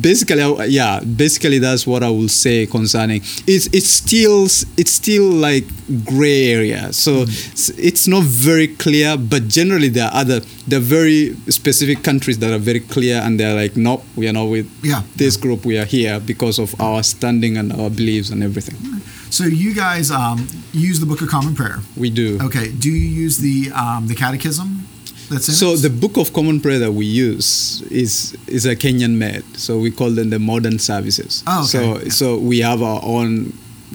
basically, 0.00 0.42
yeah, 0.68 1.00
basically 1.00 1.58
that's 1.58 1.86
what 1.86 2.02
I 2.02 2.10
will 2.10 2.28
say 2.28 2.66
concerning. 2.66 3.22
It's 3.46 3.66
it's 3.72 3.88
still 3.88 4.44
it's 4.76 4.90
still 4.92 5.30
like 5.30 5.64
gray 6.04 6.46
area. 6.52 6.92
So 6.92 7.22
s- 7.22 7.70
it's 7.78 8.06
not 8.08 8.24
very 8.24 8.68
clear. 8.68 9.16
But 9.16 9.48
generally, 9.48 9.88
there 9.88 10.06
are 10.06 10.14
other 10.14 10.40
there 10.68 10.78
are 10.78 10.82
very 11.00 11.34
specific 11.48 12.02
countries 12.02 12.38
that 12.38 12.52
are 12.52 12.58
very 12.58 12.80
clear, 12.80 13.16
and 13.24 13.38
they're 13.38 13.54
like, 13.54 13.76
nope, 13.76 14.02
we 14.16 14.28
are 14.28 14.32
not 14.32 14.48
with 14.48 14.66
Yeah. 14.82 15.02
this 15.16 15.36
group. 15.36 15.64
We 15.64 15.78
are 15.78 15.84
here 15.86 16.20
because 16.20 16.58
of 16.58 16.74
our 16.80 17.02
standing 17.02 17.56
and 17.56 17.72
our 17.72 17.90
beliefs 17.90 18.30
and 18.30 18.42
everything. 18.42 18.76
So 19.30 19.44
you 19.44 19.72
guys 19.74 20.10
um, 20.10 20.46
use 20.72 21.00
the 21.00 21.06
Book 21.06 21.22
of 21.22 21.28
Common 21.28 21.54
Prayer. 21.54 21.78
We 21.96 22.10
do. 22.10 22.38
Okay. 22.42 22.70
Do 22.70 22.90
you 22.90 23.24
use 23.24 23.38
the 23.38 23.72
um, 23.72 24.06
the 24.08 24.14
Catechism? 24.14 24.81
That's 25.32 25.48
in 25.48 25.54
So 25.54 25.72
it? 25.74 25.82
the 25.82 25.90
Book 25.90 26.16
of 26.18 26.32
Common 26.32 26.60
Prayer 26.60 26.78
that 26.84 26.92
we 26.92 27.06
use 27.06 27.82
is 27.90 28.34
is 28.46 28.64
a 28.66 28.74
Kenyan 28.76 29.14
made. 29.16 29.44
So 29.56 29.78
we 29.78 29.90
call 29.90 30.10
them 30.18 30.30
the 30.30 30.38
modern 30.38 30.78
services. 30.78 31.42
Oh, 31.46 31.60
okay. 31.60 31.68
So 31.74 31.80
Yeah. 31.80 32.08
so 32.20 32.26
we 32.50 32.56
have 32.60 32.80
our 32.82 33.00
own 33.02 33.52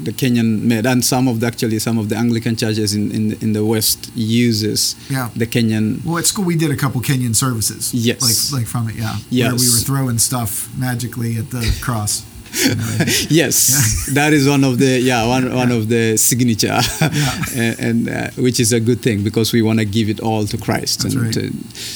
the 0.07 0.13
Kenyan 0.13 0.61
made, 0.61 0.85
and 0.85 1.03
some 1.03 1.27
of 1.31 1.39
the 1.39 1.47
actually 1.47 1.79
some 1.79 1.97
of 2.01 2.07
the 2.09 2.15
Anglican 2.15 2.55
churches 2.55 2.93
in 2.93 3.11
in, 3.11 3.23
in 3.43 3.53
the 3.53 3.63
West 3.73 3.99
uses 4.15 4.95
Yeah. 5.09 5.29
the 5.35 5.47
Kenyan. 5.47 6.03
Well, 6.05 6.17
at 6.19 6.25
school 6.27 6.45
we 6.45 6.55
did 6.55 6.71
a 6.71 6.75
couple 6.75 7.01
Kenyan 7.01 7.35
services. 7.35 7.93
Yes. 7.93 8.21
Like 8.21 8.61
like 8.61 8.67
from 8.67 8.89
it, 8.89 8.95
yeah. 8.95 9.15
Yes. 9.29 9.51
Where 9.51 9.59
we 9.63 9.67
were 9.73 9.83
throwing 9.89 10.19
stuff 10.19 10.69
magically 10.77 11.37
at 11.37 11.49
the 11.49 11.63
cross. 11.81 12.21
Yes, 13.29 14.09
that 14.13 14.33
is 14.33 14.47
one 14.47 14.63
of 14.63 14.77
the 14.79 14.99
yeah 14.99 15.27
one 15.27 15.53
one 15.53 15.71
of 15.71 15.87
the 15.89 16.17
signature, 16.17 16.79
and, 17.55 17.79
and 17.79 18.09
uh, 18.09 18.29
which 18.41 18.59
is 18.59 18.73
a 18.73 18.79
good 18.79 19.01
thing 19.01 19.23
because 19.23 19.53
we 19.53 19.61
want 19.61 19.79
to 19.79 19.85
give 19.85 20.09
it 20.09 20.19
all 20.19 20.45
to 20.45 20.57
Christ. 20.57 21.03
That's 21.03 21.15
and 21.15 21.35
right. 21.35 21.37
uh, 21.37 21.49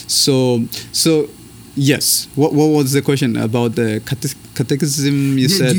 so 0.08 0.66
so 0.92 1.28
Yes. 1.76 2.28
What 2.36 2.54
What 2.54 2.68
was 2.68 2.92
the 2.92 3.02
question 3.02 3.38
about 3.38 3.76
the 3.76 4.02
cate- 4.06 4.36
catechism? 4.56 5.38
You 5.38 5.48
said. 5.48 5.74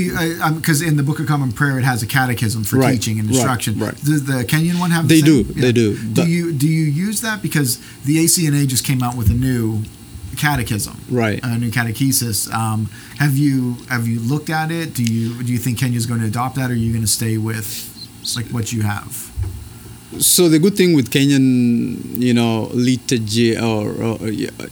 because 0.57 0.81
in 0.81 0.97
the 0.97 1.03
Book 1.03 1.21
of 1.21 1.27
Common 1.27 1.53
Prayer 1.53 1.79
it 1.79 1.85
has 1.85 2.03
a 2.03 2.07
catechism 2.07 2.65
for 2.65 2.77
Right, 2.79 2.93
teaching 2.93 3.19
and 3.21 3.29
instruction. 3.29 3.79
right. 3.79 3.93
right. 3.93 4.05
Does 4.05 4.25
the 4.25 4.45
Kenyan 4.45 4.81
one 4.81 4.91
have? 4.91 5.07
They 5.07 5.21
same? 5.21 5.27
do, 5.27 5.61
they 5.61 5.73
do, 5.73 5.97
Do 6.15 6.27
you 6.27 6.53
do 6.53 6.67
you 6.67 6.85
use 6.85 7.21
that 7.21 7.43
because 7.43 7.79
the 8.05 8.17
ACNA 8.25 8.67
just 8.67 8.85
came 8.87 9.03
out 9.03 9.17
with 9.19 9.29
a 9.31 9.35
new 9.35 9.83
catechism, 10.37 10.97
Right. 11.11 11.41
A 11.43 11.59
new 11.59 11.71
catechesis. 11.71 12.53
Um, 12.53 12.87
have 13.19 13.37
you 13.37 13.77
have 13.89 14.07
you 14.07 14.21
looked 14.21 14.51
at 14.51 14.71
it? 14.71 14.95
Do 14.95 15.03
you 15.05 15.43
do 15.43 15.53
you 15.53 15.59
think 15.59 15.79
Kenya's 15.79 16.07
going 16.07 16.21
to 16.21 16.27
adopt 16.27 16.57
that, 16.57 16.71
or 16.71 16.75
are 16.75 16.77
you 16.77 16.93
going 16.93 17.03
to 17.05 17.11
stay 17.11 17.37
with 17.39 17.89
like 18.37 18.47
what 18.49 18.73
you 18.73 18.83
have? 18.83 19.33
so 20.19 20.49
the 20.49 20.59
good 20.59 20.77
thing 20.77 20.95
with 20.95 21.11
Kenyan, 21.11 21.99
you 22.21 22.35
know, 22.35 22.69
liturgy 22.75 23.57
or, 23.57 23.91
or 23.91 24.19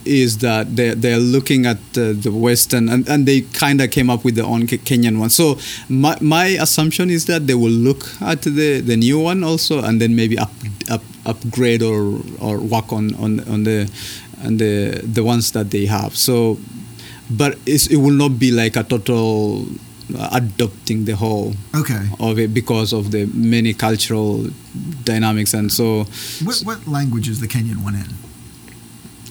is 0.05 0.37
that 0.39 0.75
they 0.75 0.93
they're 0.93 1.17
looking 1.17 1.65
at 1.65 1.77
uh, 1.97 2.13
the 2.13 2.31
Western 2.31 2.89
and, 2.89 3.07
and 3.09 3.25
they 3.25 3.41
kind 3.41 3.81
of 3.81 3.91
came 3.91 4.09
up 4.09 4.23
with 4.23 4.35
their 4.35 4.45
own 4.45 4.67
Kenyan 4.67 5.19
one. 5.19 5.29
So 5.29 5.57
my, 5.89 6.17
my 6.21 6.45
assumption 6.45 7.09
is 7.09 7.25
that 7.25 7.47
they 7.47 7.55
will 7.55 7.71
look 7.71 8.05
at 8.21 8.43
the, 8.43 8.81
the 8.81 8.95
new 8.95 9.19
one 9.19 9.43
also 9.43 9.83
and 9.83 9.99
then 9.99 10.15
maybe 10.15 10.37
up, 10.37 10.51
up 10.89 11.03
upgrade 11.25 11.83
or 11.83 12.19
or 12.39 12.57
work 12.57 12.91
on 12.91 13.13
on, 13.15 13.39
on 13.47 13.63
the 13.63 13.89
and 14.43 14.59
the 14.59 15.01
the 15.13 15.23
ones 15.23 15.51
that 15.51 15.69
they 15.71 15.85
have. 15.87 16.15
So, 16.17 16.57
but 17.29 17.57
it 17.65 17.97
will 17.97 18.17
not 18.17 18.37
be 18.39 18.51
like 18.51 18.75
a 18.75 18.83
total 18.83 19.67
adopting 20.31 21.05
the 21.05 21.15
whole 21.15 21.53
Okay. 21.73 22.01
of 22.19 22.37
it 22.37 22.53
because 22.53 22.91
of 22.91 23.11
the 23.11 23.25
many 23.33 23.73
cultural 23.73 24.45
dynamics 25.05 25.53
and 25.53 25.71
so 25.71 26.03
What 26.43 26.59
what 26.65 26.79
language 26.87 27.29
is 27.29 27.39
the 27.39 27.47
Kenyan 27.47 27.81
one 27.83 27.95
in? 27.95 28.07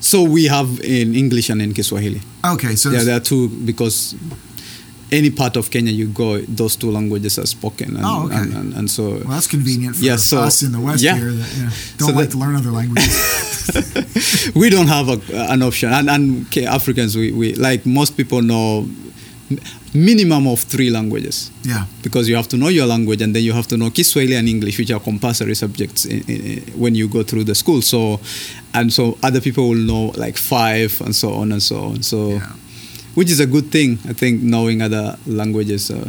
so 0.00 0.22
we 0.22 0.46
have 0.48 0.80
in 0.80 1.14
english 1.14 1.50
and 1.50 1.60
in 1.60 1.74
kiswahili 1.74 2.22
Okay, 2.42 2.74
so 2.76 2.88
yeah 2.90 3.04
there 3.04 3.16
are 3.16 3.20
two 3.20 3.48
because 3.66 4.14
any 5.12 5.28
part 5.30 5.56
of 5.56 5.68
kenya 5.70 5.92
you 5.92 6.06
go 6.08 6.40
those 6.56 6.76
two 6.76 6.90
languages 6.90 7.38
are 7.38 7.46
spoken 7.46 7.96
and, 7.96 8.04
Oh, 8.06 8.24
okay. 8.24 8.36
and, 8.40 8.54
and, 8.54 8.72
and 8.74 8.90
so 8.90 9.02
well, 9.20 9.36
that's 9.36 9.46
convenient 9.46 9.96
for 9.96 10.04
Yeah, 10.04 10.16
so- 10.16 10.40
us 10.48 10.62
in 10.62 10.72
the 10.72 10.80
West 10.80 11.02
yeah. 11.02 11.16
here 11.20 11.32
that 11.32 11.50
you 11.56 11.64
know, 11.64 11.70
don't 11.98 12.14
like 12.16 12.30
that- 12.30 12.32
to 12.32 12.38
learn 12.38 12.56
other 12.56 12.70
languages. 12.72 13.12
we 14.54 14.70
don't 14.70 14.88
have 14.88 15.08
a, 15.08 15.20
an 15.52 15.62
option 15.62 15.92
and, 15.92 16.08
and 16.10 16.46
okay, 16.46 16.66
africans 16.66 17.16
we, 17.16 17.32
we 17.32 17.54
like 17.54 17.84
most 17.86 18.16
people 18.16 18.42
know 18.42 18.86
minimum 19.92 20.46
of 20.46 20.60
three 20.60 20.90
languages 20.90 21.50
yeah. 21.64 21.86
because 22.02 22.28
you 22.28 22.36
have 22.36 22.46
to 22.48 22.56
know 22.56 22.68
your 22.68 22.86
language 22.86 23.20
and 23.22 23.34
then 23.34 23.42
you 23.42 23.52
have 23.52 23.66
to 23.66 23.76
know 23.76 23.90
Kiswahili 23.90 24.36
and 24.36 24.48
English, 24.48 24.78
which 24.78 24.90
are 24.92 25.00
compulsory 25.00 25.54
subjects 25.56 26.04
in, 26.04 26.22
in, 26.30 26.58
when 26.78 26.94
you 26.94 27.08
go 27.08 27.22
through 27.24 27.44
the 27.44 27.54
school. 27.54 27.82
So, 27.82 28.20
and 28.74 28.92
so 28.92 29.18
other 29.22 29.40
people 29.40 29.68
will 29.68 29.74
know 29.76 30.12
like 30.16 30.36
five 30.36 31.00
and 31.00 31.14
so 31.14 31.32
on 31.32 31.50
and 31.52 31.62
so 31.62 31.76
on. 31.80 32.02
So, 32.02 32.30
Yeah. 32.34 32.46
which 33.14 33.30
is 33.30 33.40
a 33.40 33.46
good 33.46 33.72
thing, 33.72 33.98
I 34.08 34.12
think, 34.12 34.42
knowing 34.42 34.82
other 34.82 35.18
languages 35.26 35.90
uh, 35.90 36.08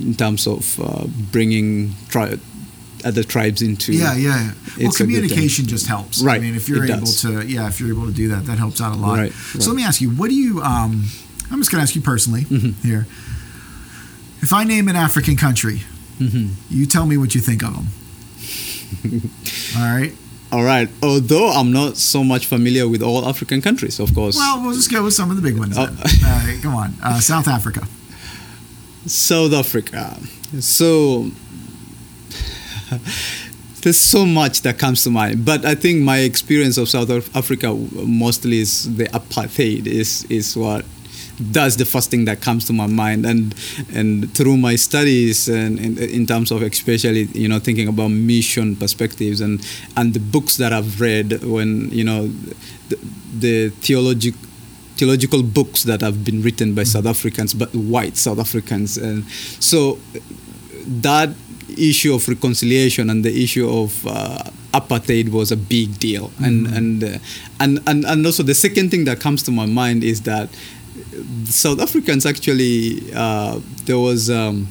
in 0.00 0.14
terms 0.14 0.46
of 0.46 0.80
uh, 0.80 1.06
bringing 1.30 1.94
tri- 2.08 2.38
other 3.04 3.22
tribes 3.22 3.62
into. 3.62 3.92
Yeah, 3.92 4.14
yeah. 4.14 4.28
yeah. 4.28 4.52
Well, 4.78 4.86
It's 4.88 5.00
a 5.00 5.04
good 5.04 5.12
communication 5.14 5.66
just 5.66 5.86
helps. 5.86 6.22
Right 6.22 6.36
i 6.38 6.40
mean, 6.40 6.54
if 6.54 6.68
you're 6.68 6.84
it 6.84 6.90
able 6.90 7.00
does. 7.00 7.20
to, 7.22 7.46
yeah, 7.46 7.68
if 7.68 7.78
you're 7.80 7.90
able 7.90 8.06
to 8.06 8.12
do 8.12 8.28
that, 8.28 8.46
that 8.46 8.58
helps 8.58 8.80
out 8.80 8.92
a 8.92 8.96
lot. 8.96 9.18
Right, 9.18 9.32
So 9.32 9.58
right. 9.58 9.66
let 9.68 9.76
me 9.76 9.84
ask 9.84 10.00
you, 10.00 10.10
what 10.10 10.28
do 10.30 10.34
you? 10.36 10.60
Um, 10.62 11.04
I'm 11.50 11.58
just 11.60 11.70
going 11.70 11.78
to 11.80 11.82
ask 11.82 11.94
you 11.94 12.02
personally 12.02 12.42
Mm-hmm. 12.42 12.86
here. 12.88 13.06
If 14.40 14.52
I 14.52 14.64
name 14.64 14.88
an 14.88 14.96
African 14.96 15.36
country, 15.36 15.82
Mhm. 16.20 16.50
you 16.70 16.86
tell 16.86 17.06
me 17.06 17.16
what 17.16 17.34
you 17.34 17.40
think 17.40 17.62
of 17.62 17.74
them. 17.74 17.86
All 19.76 19.82
right. 19.98 20.12
All 20.50 20.64
right. 20.64 20.88
Although 21.02 21.48
I'm 21.50 21.72
not 21.72 21.96
so 21.96 22.24
much 22.24 22.46
familiar 22.46 22.88
with 22.88 23.02
all 23.02 23.26
African 23.28 23.60
countries, 23.60 24.00
of 24.00 24.14
course. 24.14 24.36
Well, 24.36 24.62
we'll 24.62 24.74
just 24.74 24.90
go 24.90 25.02
with 25.04 25.12
some 25.14 25.30
of 25.30 25.36
the 25.36 25.42
big 25.42 25.58
ones. 25.58 25.76
Right, 25.76 26.58
come 26.62 26.74
on. 26.74 26.94
Uh, 27.02 27.20
South 27.20 27.46
Africa. 27.48 27.86
South 29.06 29.52
Africa. 29.52 30.16
So 30.60 31.30
there's 33.82 34.00
so 34.00 34.26
much 34.26 34.62
that 34.62 34.78
comes 34.78 35.04
to 35.04 35.10
mind, 35.10 35.44
but 35.44 35.64
I 35.64 35.74
think 35.74 36.02
my 36.02 36.18
experience 36.18 36.78
of 36.78 36.88
South 36.88 37.10
Africa 37.36 37.74
mostly 37.74 38.58
is 38.58 38.96
the 38.96 39.04
apartheid 39.06 39.86
is 39.86 40.24
is 40.24 40.56
what 40.56 40.84
that's 41.40 41.76
the 41.76 41.84
first 41.84 42.10
thing 42.10 42.24
that 42.24 42.40
comes 42.40 42.64
to 42.66 42.72
my 42.72 42.86
mind. 42.86 43.24
And 43.24 43.54
and 43.94 44.32
through 44.34 44.56
my 44.56 44.76
studies 44.76 45.48
and, 45.48 45.78
and 45.78 45.98
in 45.98 46.26
terms 46.26 46.50
of 46.50 46.62
especially 46.62 47.24
you 47.34 47.48
know 47.48 47.58
thinking 47.58 47.88
about 47.88 48.08
mission 48.08 48.76
perspectives 48.76 49.40
and 49.40 49.64
and 49.96 50.14
the 50.14 50.20
books 50.20 50.56
that 50.56 50.72
I've 50.72 51.00
read 51.00 51.44
when 51.44 51.90
you 51.90 52.04
know 52.04 52.28
the, 52.88 52.98
the 53.38 53.68
theological 53.80 54.40
theological 54.96 55.44
books 55.44 55.84
that 55.84 56.00
have 56.00 56.24
been 56.24 56.42
written 56.42 56.74
by 56.74 56.82
South 56.82 57.06
Africans, 57.06 57.54
but 57.54 57.72
white 57.72 58.16
South 58.16 58.40
Africans, 58.40 58.96
and 58.96 59.24
so 59.60 59.98
that 60.84 61.30
issue 61.76 62.14
of 62.14 62.28
reconciliation 62.28 63.10
and 63.10 63.24
the 63.24 63.42
issue 63.42 63.68
of 63.68 64.06
uh, 64.06 64.38
apartheid 64.72 65.30
was 65.30 65.52
a 65.52 65.56
big 65.56 65.98
deal, 65.98 66.30
and 66.42 66.66
and, 66.68 67.04
uh, 67.04 67.18
and 67.60 67.80
and 67.86 68.04
and 68.04 68.26
also 68.26 68.42
the 68.42 68.54
second 68.54 68.90
thing 68.90 69.04
that 69.04 69.20
comes 69.20 69.42
to 69.44 69.50
my 69.50 69.66
mind 69.66 70.04
is 70.04 70.22
that 70.22 70.48
South 71.44 71.80
Africans 71.80 72.26
actually 72.26 73.12
uh, 73.14 73.60
there 73.84 73.98
was. 73.98 74.30
Um, 74.30 74.68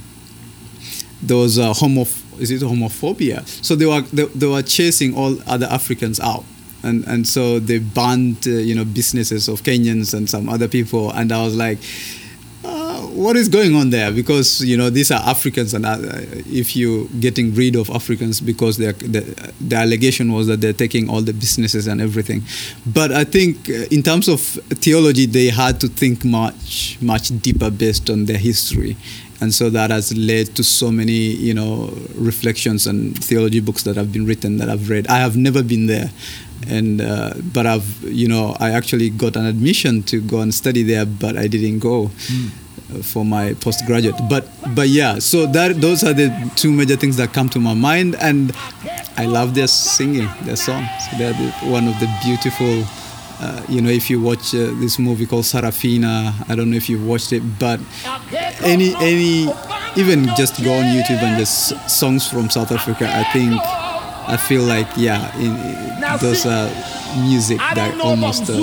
there 1.21 1.37
was 1.37 1.57
a 1.57 1.73
homo 1.73 2.05
is 2.39 2.51
it 2.51 2.61
homophobia? 2.61 3.45
So 3.65 3.75
they 3.75 3.85
were 3.85 4.01
they, 4.01 4.25
they 4.25 4.47
were 4.47 4.61
chasing 4.61 5.15
all 5.15 5.37
other 5.47 5.65
africans 5.67 6.19
out. 6.19 6.43
And 6.83 7.05
and 7.07 7.27
so 7.27 7.59
they 7.59 7.79
banned 7.79 8.47
uh, 8.47 8.51
you 8.51 8.75
know 8.75 8.85
businesses 8.85 9.47
of 9.47 9.63
kenyans 9.63 10.13
and 10.13 10.29
some 10.29 10.47
other 10.47 10.67
people. 10.67 11.11
And 11.11 11.31
i 11.31 11.43
was 11.43 11.55
like 11.55 11.79
what 13.17 13.35
is 13.35 13.49
going 13.49 13.75
on 13.75 13.89
there? 13.89 14.11
Because 14.11 14.63
you 14.63 14.77
know 14.77 14.89
these 14.89 15.09
are 15.11 15.21
africans 15.25 15.73
and 15.73 15.85
uh, 15.85 15.97
if 16.63 16.75
you 16.75 17.09
getting 17.19 17.53
rid 17.55 17.75
of 17.75 17.89
africans 17.89 18.39
because 18.39 18.77
the, 18.77 18.93
the 19.59 19.75
allegation 19.75 20.31
was 20.31 20.47
that 20.47 20.61
they're 20.61 20.73
taking 20.73 21.09
all 21.09 21.21
the 21.21 21.33
businesses 21.33 21.87
and 21.87 21.99
everything. 21.99 22.43
But 22.85 23.11
i 23.11 23.23
think 23.23 23.69
uh, 23.69 23.85
in 23.95 24.03
terms 24.03 24.27
of 24.27 24.39
theology 24.85 25.25
they 25.25 25.47
had 25.47 25.79
to 25.81 25.87
think 25.87 26.23
much 26.23 26.97
much 27.01 27.29
deeper 27.41 27.71
based 27.71 28.09
on 28.09 28.25
their 28.25 28.37
history. 28.37 28.95
And 29.39 29.53
so 29.53 29.69
that 29.69 29.91
has 29.91 30.17
led 30.17 30.55
to 30.55 30.63
so 30.63 30.91
many 30.91 31.11
you 31.47 31.53
know 31.53 31.93
reflections 32.15 32.87
and 32.87 33.17
theology 33.23 33.59
books 33.59 33.83
that 33.83 33.95
have 33.95 34.11
been 34.11 34.25
written 34.25 34.57
that 34.57 34.69
I've 34.69 34.89
read. 34.89 35.07
I 35.07 35.17
have 35.19 35.35
never 35.37 35.61
been 35.63 35.85
there, 35.87 36.09
and 36.67 37.01
uh, 37.01 37.33
but 37.53 37.65
I've 37.67 38.01
you 38.03 38.27
know 38.27 38.55
I 38.59 38.71
actually 38.71 39.09
got 39.11 39.35
an 39.35 39.45
admission 39.45 40.01
to 40.03 40.21
go 40.21 40.41
and 40.41 40.53
study 40.53 40.81
there, 40.83 41.05
but 41.05 41.37
I 41.37 41.47
didn't 41.47 41.79
go. 41.79 42.09
uh, 42.09 42.66
For 43.03 43.25
my 43.25 43.53
postgraduate, 43.55 44.15
but 44.29 44.47
but 44.73 44.87
yeah, 44.87 45.19
so 45.19 45.45
that 45.47 45.81
those 45.81 46.05
are 46.05 46.13
the 46.13 46.31
two 46.55 46.71
major 46.71 46.95
things 46.95 47.17
that 47.17 47.33
come 47.33 47.49
to 47.49 47.59
my 47.59 47.73
mind, 47.73 48.15
and 48.21 48.53
I 49.17 49.25
love 49.25 49.55
their 49.55 49.67
singing, 49.67 50.29
their 50.43 50.55
songs. 50.55 50.87
They're 51.17 51.33
the, 51.33 51.51
one 51.69 51.85
of 51.89 51.99
the 51.99 52.07
beautiful 52.23 52.85
uh, 53.39 53.61
you 53.67 53.81
know, 53.81 53.89
if 53.89 54.09
you 54.09 54.21
watch 54.21 54.55
uh, 54.55 54.71
this 54.79 54.97
movie 54.99 55.25
called 55.25 55.43
Sarafina, 55.43 56.33
I 56.49 56.55
don't 56.55 56.71
know 56.71 56.77
if 56.77 56.89
you've 56.89 57.05
watched 57.05 57.33
it, 57.33 57.43
but 57.59 57.79
any 58.63 58.95
any 58.95 59.51
even 59.97 60.25
just 60.35 60.63
go 60.63 60.73
on 60.73 60.85
YouTube 60.85 61.21
and 61.21 61.37
just 61.37 61.89
songs 61.89 62.27
from 62.27 62.49
South 62.49 62.71
Africa. 62.71 63.05
I 63.11 63.23
think 63.33 63.53
I 64.27 64.37
feel 64.37 64.63
like 64.63 64.87
yeah, 64.95 65.35
in- 65.37 66.19
those 66.21 66.45
are 66.45 66.69
music 67.21 67.57
that 67.59 67.99
almost 68.01 68.49
uh, 68.49 68.55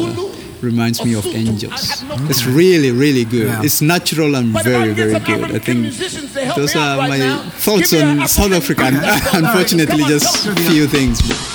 reminds 0.64 1.04
me 1.04 1.14
of 1.14 1.26
angels. 1.26 2.02
It's 2.30 2.46
really 2.46 2.90
really 2.90 3.24
good. 3.24 3.46
Yeah. 3.46 3.62
It's 3.62 3.80
natural 3.80 4.34
and 4.34 4.48
very 4.62 4.92
very 4.92 5.18
good. 5.20 5.44
I 5.54 5.58
think 5.58 5.94
those 6.56 6.74
are 6.76 6.96
my 6.96 7.20
thoughts 7.64 7.92
on 7.92 8.26
South 8.28 8.52
Africa. 8.52 8.84
Unfortunately, 9.32 10.04
just 10.04 10.48
few 10.70 10.86
things. 10.86 11.20
Come 11.20 11.53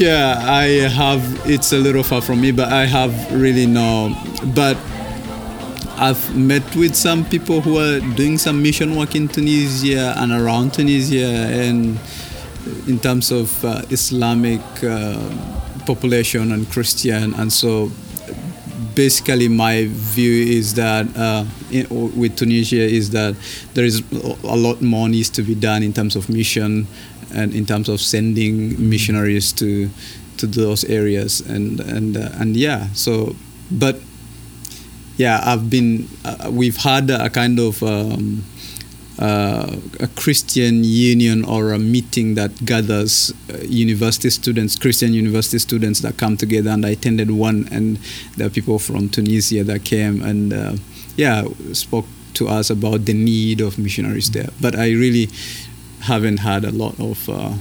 Tunisia, 0.00 0.40
I 0.48 0.88
have. 0.88 1.22
It's 1.44 1.74
a 1.74 1.76
little 1.76 2.02
far 2.02 2.22
from 2.22 2.40
me, 2.40 2.52
but 2.52 2.72
I 2.72 2.86
have 2.86 3.12
really 3.30 3.66
no. 3.66 4.16
But 4.54 4.78
I've 5.98 6.34
met 6.34 6.64
with 6.74 6.94
some 6.94 7.26
people 7.26 7.60
who 7.60 7.76
are 7.76 8.00
doing 8.16 8.38
some 8.38 8.62
mission 8.62 8.96
work 8.96 9.14
in 9.14 9.28
Tunisia 9.28 10.14
and 10.16 10.32
around 10.32 10.72
Tunisia, 10.72 11.28
and 11.28 11.98
in 12.88 12.98
terms 12.98 13.30
of 13.30 13.62
uh, 13.62 13.82
Islamic 13.90 14.62
uh, 14.82 15.20
population 15.84 16.52
and 16.52 16.66
Christian, 16.70 17.34
and 17.34 17.52
so 17.52 17.90
basically 18.94 19.48
my 19.48 19.84
view 19.90 20.56
is 20.56 20.72
that 20.74 21.14
uh, 21.14 21.44
in, 21.70 21.86
with 22.18 22.36
Tunisia 22.36 22.80
is 22.82 23.10
that 23.10 23.36
there 23.74 23.84
is 23.84 24.02
a 24.44 24.56
lot 24.56 24.80
more 24.80 25.10
needs 25.10 25.28
to 25.28 25.42
be 25.42 25.54
done 25.54 25.82
in 25.82 25.92
terms 25.92 26.16
of 26.16 26.30
mission 26.30 26.86
and 27.34 27.54
in 27.54 27.66
terms 27.66 27.88
of 27.88 28.00
sending 28.00 28.88
missionaries 28.88 29.52
to 29.52 29.90
to 30.36 30.46
those 30.46 30.84
areas 30.84 31.40
and 31.40 31.80
and 31.80 32.16
uh, 32.16 32.30
and 32.40 32.56
yeah 32.56 32.88
so 32.92 33.36
but 33.70 34.00
yeah 35.16 35.40
I've 35.44 35.68
been 35.68 36.08
uh, 36.24 36.50
we've 36.50 36.78
had 36.78 37.10
a 37.10 37.28
kind 37.28 37.58
of 37.58 37.82
um, 37.82 38.44
uh, 39.20 39.76
a 40.00 40.08
Christian 40.16 40.82
union 40.82 41.44
or 41.44 41.72
a 41.72 41.78
meeting 41.78 42.36
that 42.36 42.64
gathers 42.64 43.34
uh, 43.52 43.58
university 43.58 44.30
students, 44.30 44.76
Christian 44.76 45.12
university 45.12 45.58
students 45.58 46.00
that 46.00 46.16
come 46.16 46.38
together. 46.38 46.70
And 46.70 46.86
I 46.86 46.90
attended 46.90 47.30
one, 47.30 47.68
and 47.70 47.98
there 48.38 48.46
are 48.46 48.50
people 48.50 48.78
from 48.78 49.10
Tunisia 49.10 49.62
that 49.64 49.84
came 49.84 50.22
and 50.22 50.52
uh, 50.52 50.72
yeah 51.16 51.44
spoke 51.74 52.06
to 52.32 52.48
us 52.48 52.70
about 52.70 53.04
the 53.04 53.12
need 53.12 53.60
of 53.60 53.78
missionaries 53.78 54.30
there. 54.30 54.48
But 54.60 54.74
I 54.74 54.92
really 54.92 55.28
haven't 56.02 56.38
had 56.38 56.64
a 56.64 56.70
lot 56.70 56.98
of 57.00 57.28
uh, 57.28 57.54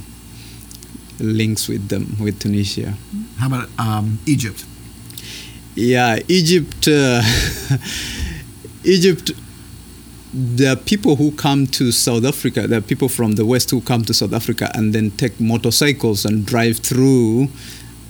links 1.19 1.67
with 1.67 1.89
them 1.89 2.15
with 2.19 2.39
Tunisia. 2.39 2.95
How 3.37 3.47
about 3.47 3.69
um, 3.77 4.19
Egypt? 4.25 4.65
Yeah, 5.75 6.19
Egypt. 6.27 6.87
Uh, 6.87 7.21
Egypt 8.83 9.31
there 10.31 10.73
are 10.73 10.75
people 10.75 11.15
who 11.15 11.31
come 11.31 11.65
to 11.67 11.91
South 11.91 12.23
Africa, 12.23 12.67
there 12.67 12.79
are 12.79 12.83
people 12.83 13.09
from 13.09 13.33
the 13.33 13.45
West 13.45 13.71
who 13.71 13.81
come 13.81 14.03
to 14.05 14.13
South 14.13 14.33
Africa 14.33 14.69
and 14.75 14.93
then 14.93 15.11
take 15.11 15.39
motorcycles 15.39 16.25
and 16.25 16.45
drive 16.45 16.77
through 16.77 17.47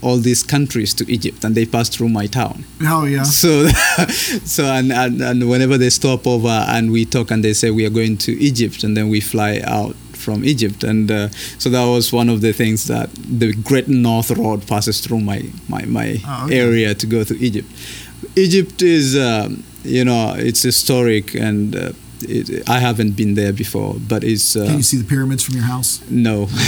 all 0.02 0.18
these 0.18 0.44
countries 0.44 0.94
to 0.94 1.10
Egypt 1.12 1.44
and 1.44 1.56
they 1.56 1.65
pass 1.65 1.89
through 1.89 2.10
my 2.10 2.26
town. 2.26 2.65
Oh 2.82 3.06
yeah. 3.06 3.24
So 3.26 3.68
so 4.46 4.65
and, 4.65 4.92
and, 4.92 5.22
and 5.22 5.50
whenever 5.50 5.78
they 5.78 5.89
stop 5.89 6.26
over 6.26 6.48
and 6.48 6.92
we 6.92 7.06
talk 7.06 7.32
and 7.32 7.44
they 7.44 7.54
say 7.54 7.72
we 7.72 7.86
are 7.86 7.89
going 7.89 8.18
to 8.20 8.32
Egypt 8.42 8.84
and 8.84 8.96
then 8.96 9.10
we 9.10 9.20
fly 9.22 9.62
out 9.63 9.96
from 10.19 10.43
Egypt 10.43 10.84
and 10.84 11.10
uh, 11.12 11.29
so 11.58 11.69
that 11.69 11.86
was 11.86 12.12
one 12.13 12.29
of 12.29 12.41
the 12.41 12.53
things 12.53 12.86
that 12.88 13.10
the 13.39 13.53
Great 13.69 13.88
North 13.88 14.29
Road 14.32 14.67
passes 14.67 14.99
through 15.01 15.21
my 15.21 15.39
my, 15.67 15.84
my 15.86 16.10
Oh, 16.25 16.45
okay. 16.45 16.60
area 16.60 16.93
to 16.93 17.05
go 17.08 17.23
to 17.23 17.34
Egypt. 17.47 17.69
Egypt 18.36 18.82
is 18.82 19.15
um, 19.17 19.63
you 19.84 20.03
know 20.05 20.34
it's 20.38 20.62
historic 20.63 21.34
and 21.36 21.75
uh, 21.75 21.91
it, 22.21 22.67
I 22.69 22.79
haven't 22.79 23.12
been 23.15 23.36
there 23.36 23.53
before, 23.53 23.95
but 24.10 24.23
it's 24.25 24.55
uh, 24.58 24.65
Can 24.65 24.77
you 24.77 24.84
see 24.84 24.97
the 24.97 25.05
pyramids 25.08 25.41
from 25.43 25.55
your 25.55 25.63
house? 25.63 26.01
no. 26.10 26.47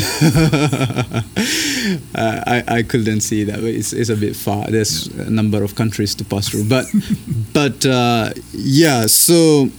I, 2.15 2.63
I 2.67 2.83
couldn't 2.83 3.21
see 3.21 3.43
that. 3.45 3.59
It's, 3.63 3.93
it's 3.93 4.09
a 4.09 4.15
bit 4.15 4.35
far. 4.35 4.67
There's 4.67 5.07
a 5.07 5.29
number 5.29 5.63
of 5.63 5.75
countries 5.75 6.15
to 6.15 6.23
pass 6.25 6.49
through. 6.49 6.65
But, 6.69 6.85
but 7.53 7.85
uh, 7.85 8.31
yeah, 8.53 9.07
so 9.07 9.69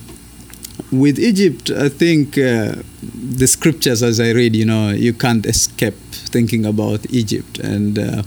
with 0.90 1.18
Egypt, 1.18 1.70
I 1.70 1.88
think 1.88 2.36
uh, 2.38 2.76
the 3.02 3.46
scriptures, 3.46 4.02
as 4.02 4.20
I 4.20 4.30
read, 4.32 4.54
you 4.54 4.66
know, 4.66 4.90
you 4.90 5.12
can't 5.12 5.46
escape 5.46 5.94
thinking 6.12 6.66
about 6.66 7.10
Egypt. 7.10 7.58
And 7.58 7.98
uh, 7.98 8.22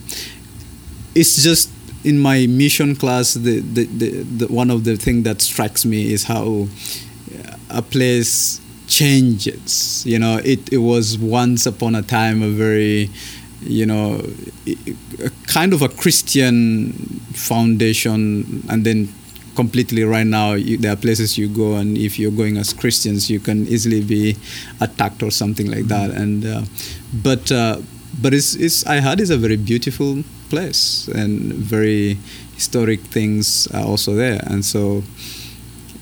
it's 1.14 1.42
just 1.44 1.70
in 2.04 2.20
my 2.20 2.48
mission 2.48 2.96
class, 2.96 3.34
the, 3.34 3.60
the, 3.60 3.86
the, 3.86 4.10
the 4.24 4.48
one 4.48 4.70
of 4.70 4.84
the 4.84 4.96
things 4.96 5.24
that 5.24 5.42
strikes 5.42 5.86
me 5.86 6.12
is 6.12 6.24
how 6.26 6.68
a 7.70 7.82
place 7.82 8.62
changes. 8.88 10.04
You 10.06 10.20
know, 10.20 10.38
it, 10.44 10.72
it 10.72 10.78
was 10.78 11.18
once 11.18 11.66
upon 11.66 11.96
a 11.96 12.02
time 12.02 12.44
a 12.44 12.50
very, 12.50 13.10
you 13.62 13.86
know, 13.86 14.24
a 14.68 15.30
kind 15.48 15.74
of 15.74 15.82
a 15.82 15.90
Christian 15.90 16.94
foundation, 17.34 18.64
and 18.70 18.86
then 18.86 19.14
completely 19.56 20.04
right 20.04 20.28
now 20.28 20.54
you, 20.54 20.78
there 20.78 20.94
are 20.94 20.96
places 20.96 21.38
you 21.38 21.48
go 21.48 21.76
and 21.76 21.98
if 21.98 22.20
you're 22.20 22.32
going 22.32 22.58
as 22.58 22.74
christians 22.74 23.30
you 23.30 23.40
can 23.40 23.68
easily 23.68 24.04
be 24.04 24.36
attacked 24.82 25.24
or 25.24 25.32
something 25.32 25.70
like 25.72 25.86
that 25.86 26.12
and 26.12 26.46
uh, 26.46 26.62
but 27.24 27.52
uh, 27.52 27.78
but 28.22 28.34
it's, 28.34 28.56
it's 28.56 28.86
i 28.86 29.00
heard 29.00 29.20
it's 29.20 29.30
a 29.32 29.38
very 29.38 29.58
beautiful 29.58 30.24
place 30.50 31.08
and 31.08 31.54
very 31.54 32.18
historic 32.54 33.00
things 33.02 33.68
are 33.74 33.86
also 33.86 34.14
there 34.14 34.40
and 34.48 34.64
so 34.64 35.04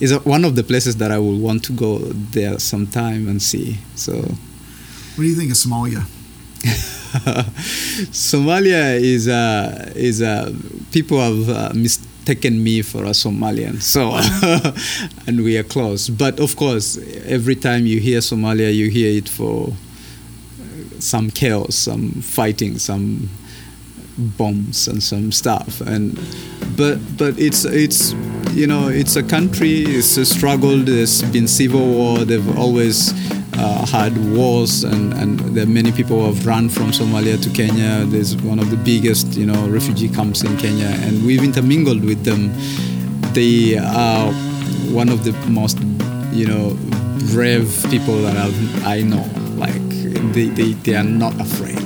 is 0.03 0.13
one 0.25 0.43
of 0.43 0.55
the 0.55 0.63
places 0.63 0.97
that 0.97 1.11
I 1.11 1.17
would 1.17 1.39
want 1.39 1.63
to 1.65 1.73
go 1.73 1.99
there 1.99 2.59
sometime 2.59 3.27
and 3.27 3.41
see. 3.41 3.77
So, 3.95 4.13
What 4.13 5.17
do 5.17 5.23
you 5.23 5.35
think 5.35 5.51
of 5.51 5.57
Somalia? 5.57 6.03
Somalia 8.11 8.99
is 8.99 9.27
uh, 9.27 9.91
is 9.95 10.21
uh, 10.21 10.53
people 10.91 11.19
have 11.19 11.49
uh, 11.49 11.71
mistaken 12.23 12.63
me 12.63 12.81
for 12.81 13.03
a 13.03 13.09
Somalian, 13.09 13.81
so 13.81 14.13
and 15.27 15.43
we 15.43 15.57
are 15.57 15.63
close. 15.63 16.07
But 16.09 16.39
of 16.39 16.55
course, 16.55 16.97
every 17.25 17.55
time 17.55 17.85
you 17.85 17.99
hear 17.99 18.19
Somalia, 18.19 18.73
you 18.73 18.89
hear 18.89 19.17
it 19.17 19.27
for 19.27 19.69
uh, 19.69 20.99
some 20.99 21.29
chaos, 21.29 21.75
some 21.75 22.11
fighting, 22.21 22.79
some 22.79 23.29
bombs 24.15 24.87
and 24.87 25.01
some 25.01 25.31
stuff 25.31 25.81
and 25.81 26.19
but 26.77 26.99
but 27.17 27.33
it's 27.39 27.65
it's 27.65 28.13
you 28.53 28.67
know 28.67 28.87
it's 28.87 29.15
a 29.15 29.23
country 29.23 29.81
it's 29.81 30.17
a 30.17 30.23
struggle 30.23 30.77
there's 30.77 31.23
been 31.31 31.47
civil 31.47 31.83
war 31.83 32.19
they've 32.19 32.55
always 32.55 33.11
uh, 33.63 33.85
had 33.85 34.13
wars 34.35 34.83
and, 34.83 35.13
and 35.13 35.39
there 35.55 35.63
are 35.63 35.73
many 35.81 35.91
people 35.91 36.19
who 36.19 36.25
have 36.25 36.45
run 36.45 36.67
from 36.67 36.91
Somalia 36.91 37.41
to 37.41 37.49
Kenya. 37.49 38.03
There's 38.05 38.35
one 38.35 38.59
of 38.59 38.69
the 38.69 38.77
biggest 38.77 39.27
you 39.35 39.45
know 39.45 39.67
refugee 39.69 40.09
camps 40.09 40.43
in 40.43 40.57
Kenya. 40.57 40.91
And 41.05 41.25
we've 41.25 41.43
intermingled 41.43 42.03
with 42.03 42.23
them. 42.25 42.51
They 43.33 43.77
are 43.77 44.31
one 44.91 45.09
of 45.09 45.23
the 45.23 45.31
most 45.49 45.77
you 46.31 46.47
know 46.47 46.77
brave 47.31 47.67
people 47.89 48.21
that 48.23 48.35
I've, 48.35 48.85
I 48.85 49.01
know. 49.01 49.25
Like 49.55 49.89
they, 50.33 50.47
they, 50.47 50.73
they 50.73 50.95
are 50.95 51.03
not 51.03 51.33
afraid. 51.39 51.79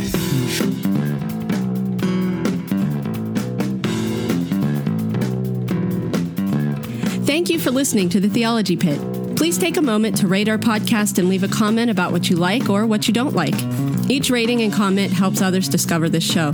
Thank 7.28 7.50
you 7.50 7.60
for 7.60 7.72
listening 7.72 8.10
to 8.10 8.20
the 8.20 8.30
Theology 8.30 8.78
Pit. 8.78 9.17
Please 9.48 9.58
take 9.58 9.78
a 9.78 9.82
moment 9.82 10.18
to 10.18 10.28
rate 10.28 10.50
our 10.50 10.58
podcast 10.58 11.20
and 11.20 11.30
leave 11.30 11.42
a 11.42 11.48
comment 11.48 11.90
about 11.90 12.12
what 12.12 12.30
you 12.30 12.36
like 12.36 12.70
or 12.70 12.86
what 12.86 13.08
you 13.08 13.14
don't 13.14 13.34
like. 13.34 13.56
Each 14.10 14.30
rating 14.30 14.62
and 14.62 14.74
comment 14.74 15.14
helps 15.14 15.42
others 15.42 15.70
discover 15.70 16.10
this 16.10 16.30
show. 16.30 16.52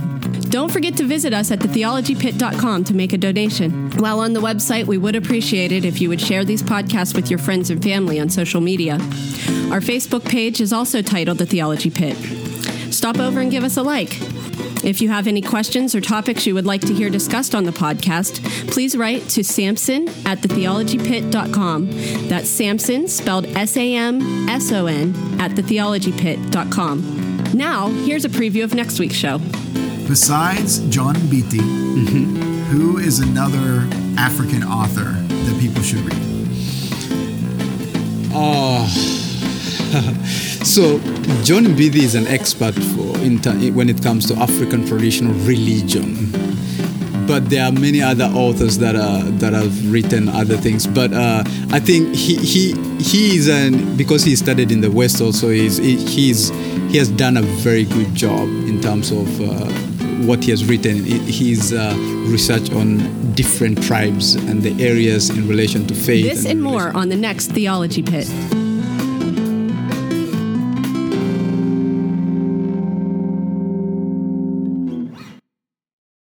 Don't 0.50 0.70
forget 0.70 0.96
to 0.98 1.04
visit 1.04 1.34
us 1.34 1.50
at 1.50 1.58
thetheologypit.com 1.58 2.84
to 2.84 2.94
make 2.94 3.12
a 3.12 3.18
donation. 3.18 3.90
While 3.98 4.20
on 4.20 4.32
the 4.32 4.40
website, 4.40 4.86
we 4.86 4.96
would 4.96 5.16
appreciate 5.16 5.72
it 5.72 5.84
if 5.84 6.00
you 6.00 6.08
would 6.08 6.20
share 6.20 6.44
these 6.44 6.62
podcasts 6.62 7.16
with 7.16 7.30
your 7.30 7.40
friends 7.40 7.68
and 7.68 7.82
family 7.82 8.20
on 8.20 8.30
social 8.30 8.60
media. 8.60 8.92
Our 9.72 9.80
Facebook 9.80 10.24
page 10.24 10.60
is 10.60 10.72
also 10.72 11.02
titled 11.02 11.38
The 11.38 11.46
Theology 11.46 11.90
Pit. 11.90 12.16
Stop 12.94 13.18
over 13.18 13.40
and 13.40 13.50
give 13.50 13.64
us 13.64 13.76
a 13.76 13.82
like. 13.82 14.20
If 14.84 15.00
you 15.00 15.08
have 15.08 15.26
any 15.26 15.40
questions 15.40 15.94
or 15.94 16.02
topics 16.02 16.46
you 16.46 16.52
would 16.52 16.66
like 16.66 16.82
to 16.82 16.92
hear 16.92 17.08
discussed 17.08 17.54
on 17.54 17.64
the 17.64 17.70
podcast, 17.70 18.44
please 18.70 18.94
write 18.94 19.26
to 19.30 19.42
Samson 19.42 20.08
at 20.26 20.40
thetheologypit.com. 20.40 22.28
That's 22.28 22.50
Samson, 22.50 23.08
spelled 23.08 23.46
S 23.46 23.78
A 23.78 23.94
M 23.94 24.46
S 24.48 24.70
O 24.72 24.86
N, 24.86 25.14
at 25.40 25.52
thetheologypit.com. 25.52 27.54
Now, 27.54 27.88
here's 27.88 28.26
a 28.26 28.28
preview 28.28 28.62
of 28.62 28.74
next 28.74 28.98
week's 28.98 29.14
show. 29.14 29.38
Besides 30.06 30.80
John 30.90 31.14
Mbiti, 31.14 31.60
mm-hmm. 31.60 32.62
who 32.64 32.98
is 32.98 33.20
another 33.20 33.88
African 34.18 34.62
author 34.62 35.12
that 35.12 35.60
people 35.60 35.82
should 35.82 36.00
read? 36.00 36.20
Oh, 38.36 38.84
so 40.64 40.98
John 41.44 41.64
Mbiti 41.64 41.96
is 42.02 42.14
an 42.14 42.26
expert 42.26 42.74
for 42.74 43.16
in 43.18 43.40
ter- 43.40 43.54
when 43.72 43.88
it 43.88 44.02
comes 44.02 44.26
to 44.26 44.34
African 44.36 44.86
traditional 44.86 45.34
religion. 45.44 46.30
But 47.26 47.48
there 47.48 47.64
are 47.64 47.72
many 47.72 48.02
other 48.02 48.24
authors 48.24 48.78
that 48.78 48.96
are 48.96 49.22
that 49.40 49.52
have 49.52 49.92
written 49.92 50.28
other 50.28 50.56
things. 50.56 50.86
But 50.86 51.12
uh, 51.12 51.42
I 51.70 51.80
think 51.80 52.14
he 52.14 52.36
he 52.36 52.72
he 52.98 53.36
is 53.36 53.48
an 53.48 53.96
because 53.96 54.24
he 54.24 54.36
studied 54.36 54.70
in 54.70 54.80
the 54.80 54.90
West 54.90 55.20
also. 55.20 55.50
He's 55.50 55.76
he, 55.78 55.96
he's 55.96 56.48
he 56.90 56.98
has 56.98 57.08
done 57.08 57.36
a 57.36 57.42
very 57.42 57.84
good 57.84 58.14
job 58.14 58.48
in 58.66 58.80
terms 58.80 59.10
of 59.10 59.40
uh, 59.40 59.70
what 60.26 60.44
he 60.44 60.50
has 60.50 60.64
written. 60.64 61.04
His 61.04 61.72
uh, 61.72 61.94
research 62.26 62.70
on 62.72 63.32
different 63.34 63.82
tribes 63.82 64.34
and 64.34 64.62
the 64.62 64.82
areas 64.82 65.30
in 65.30 65.48
relation 65.48 65.86
to 65.86 65.94
faith. 65.94 66.24
This 66.24 66.44
and 66.44 66.58
in 66.58 66.60
more 66.60 66.94
on 66.94 67.08
the 67.08 67.16
next 67.16 67.52
Theology 67.52 68.02
Pit. 68.02 68.30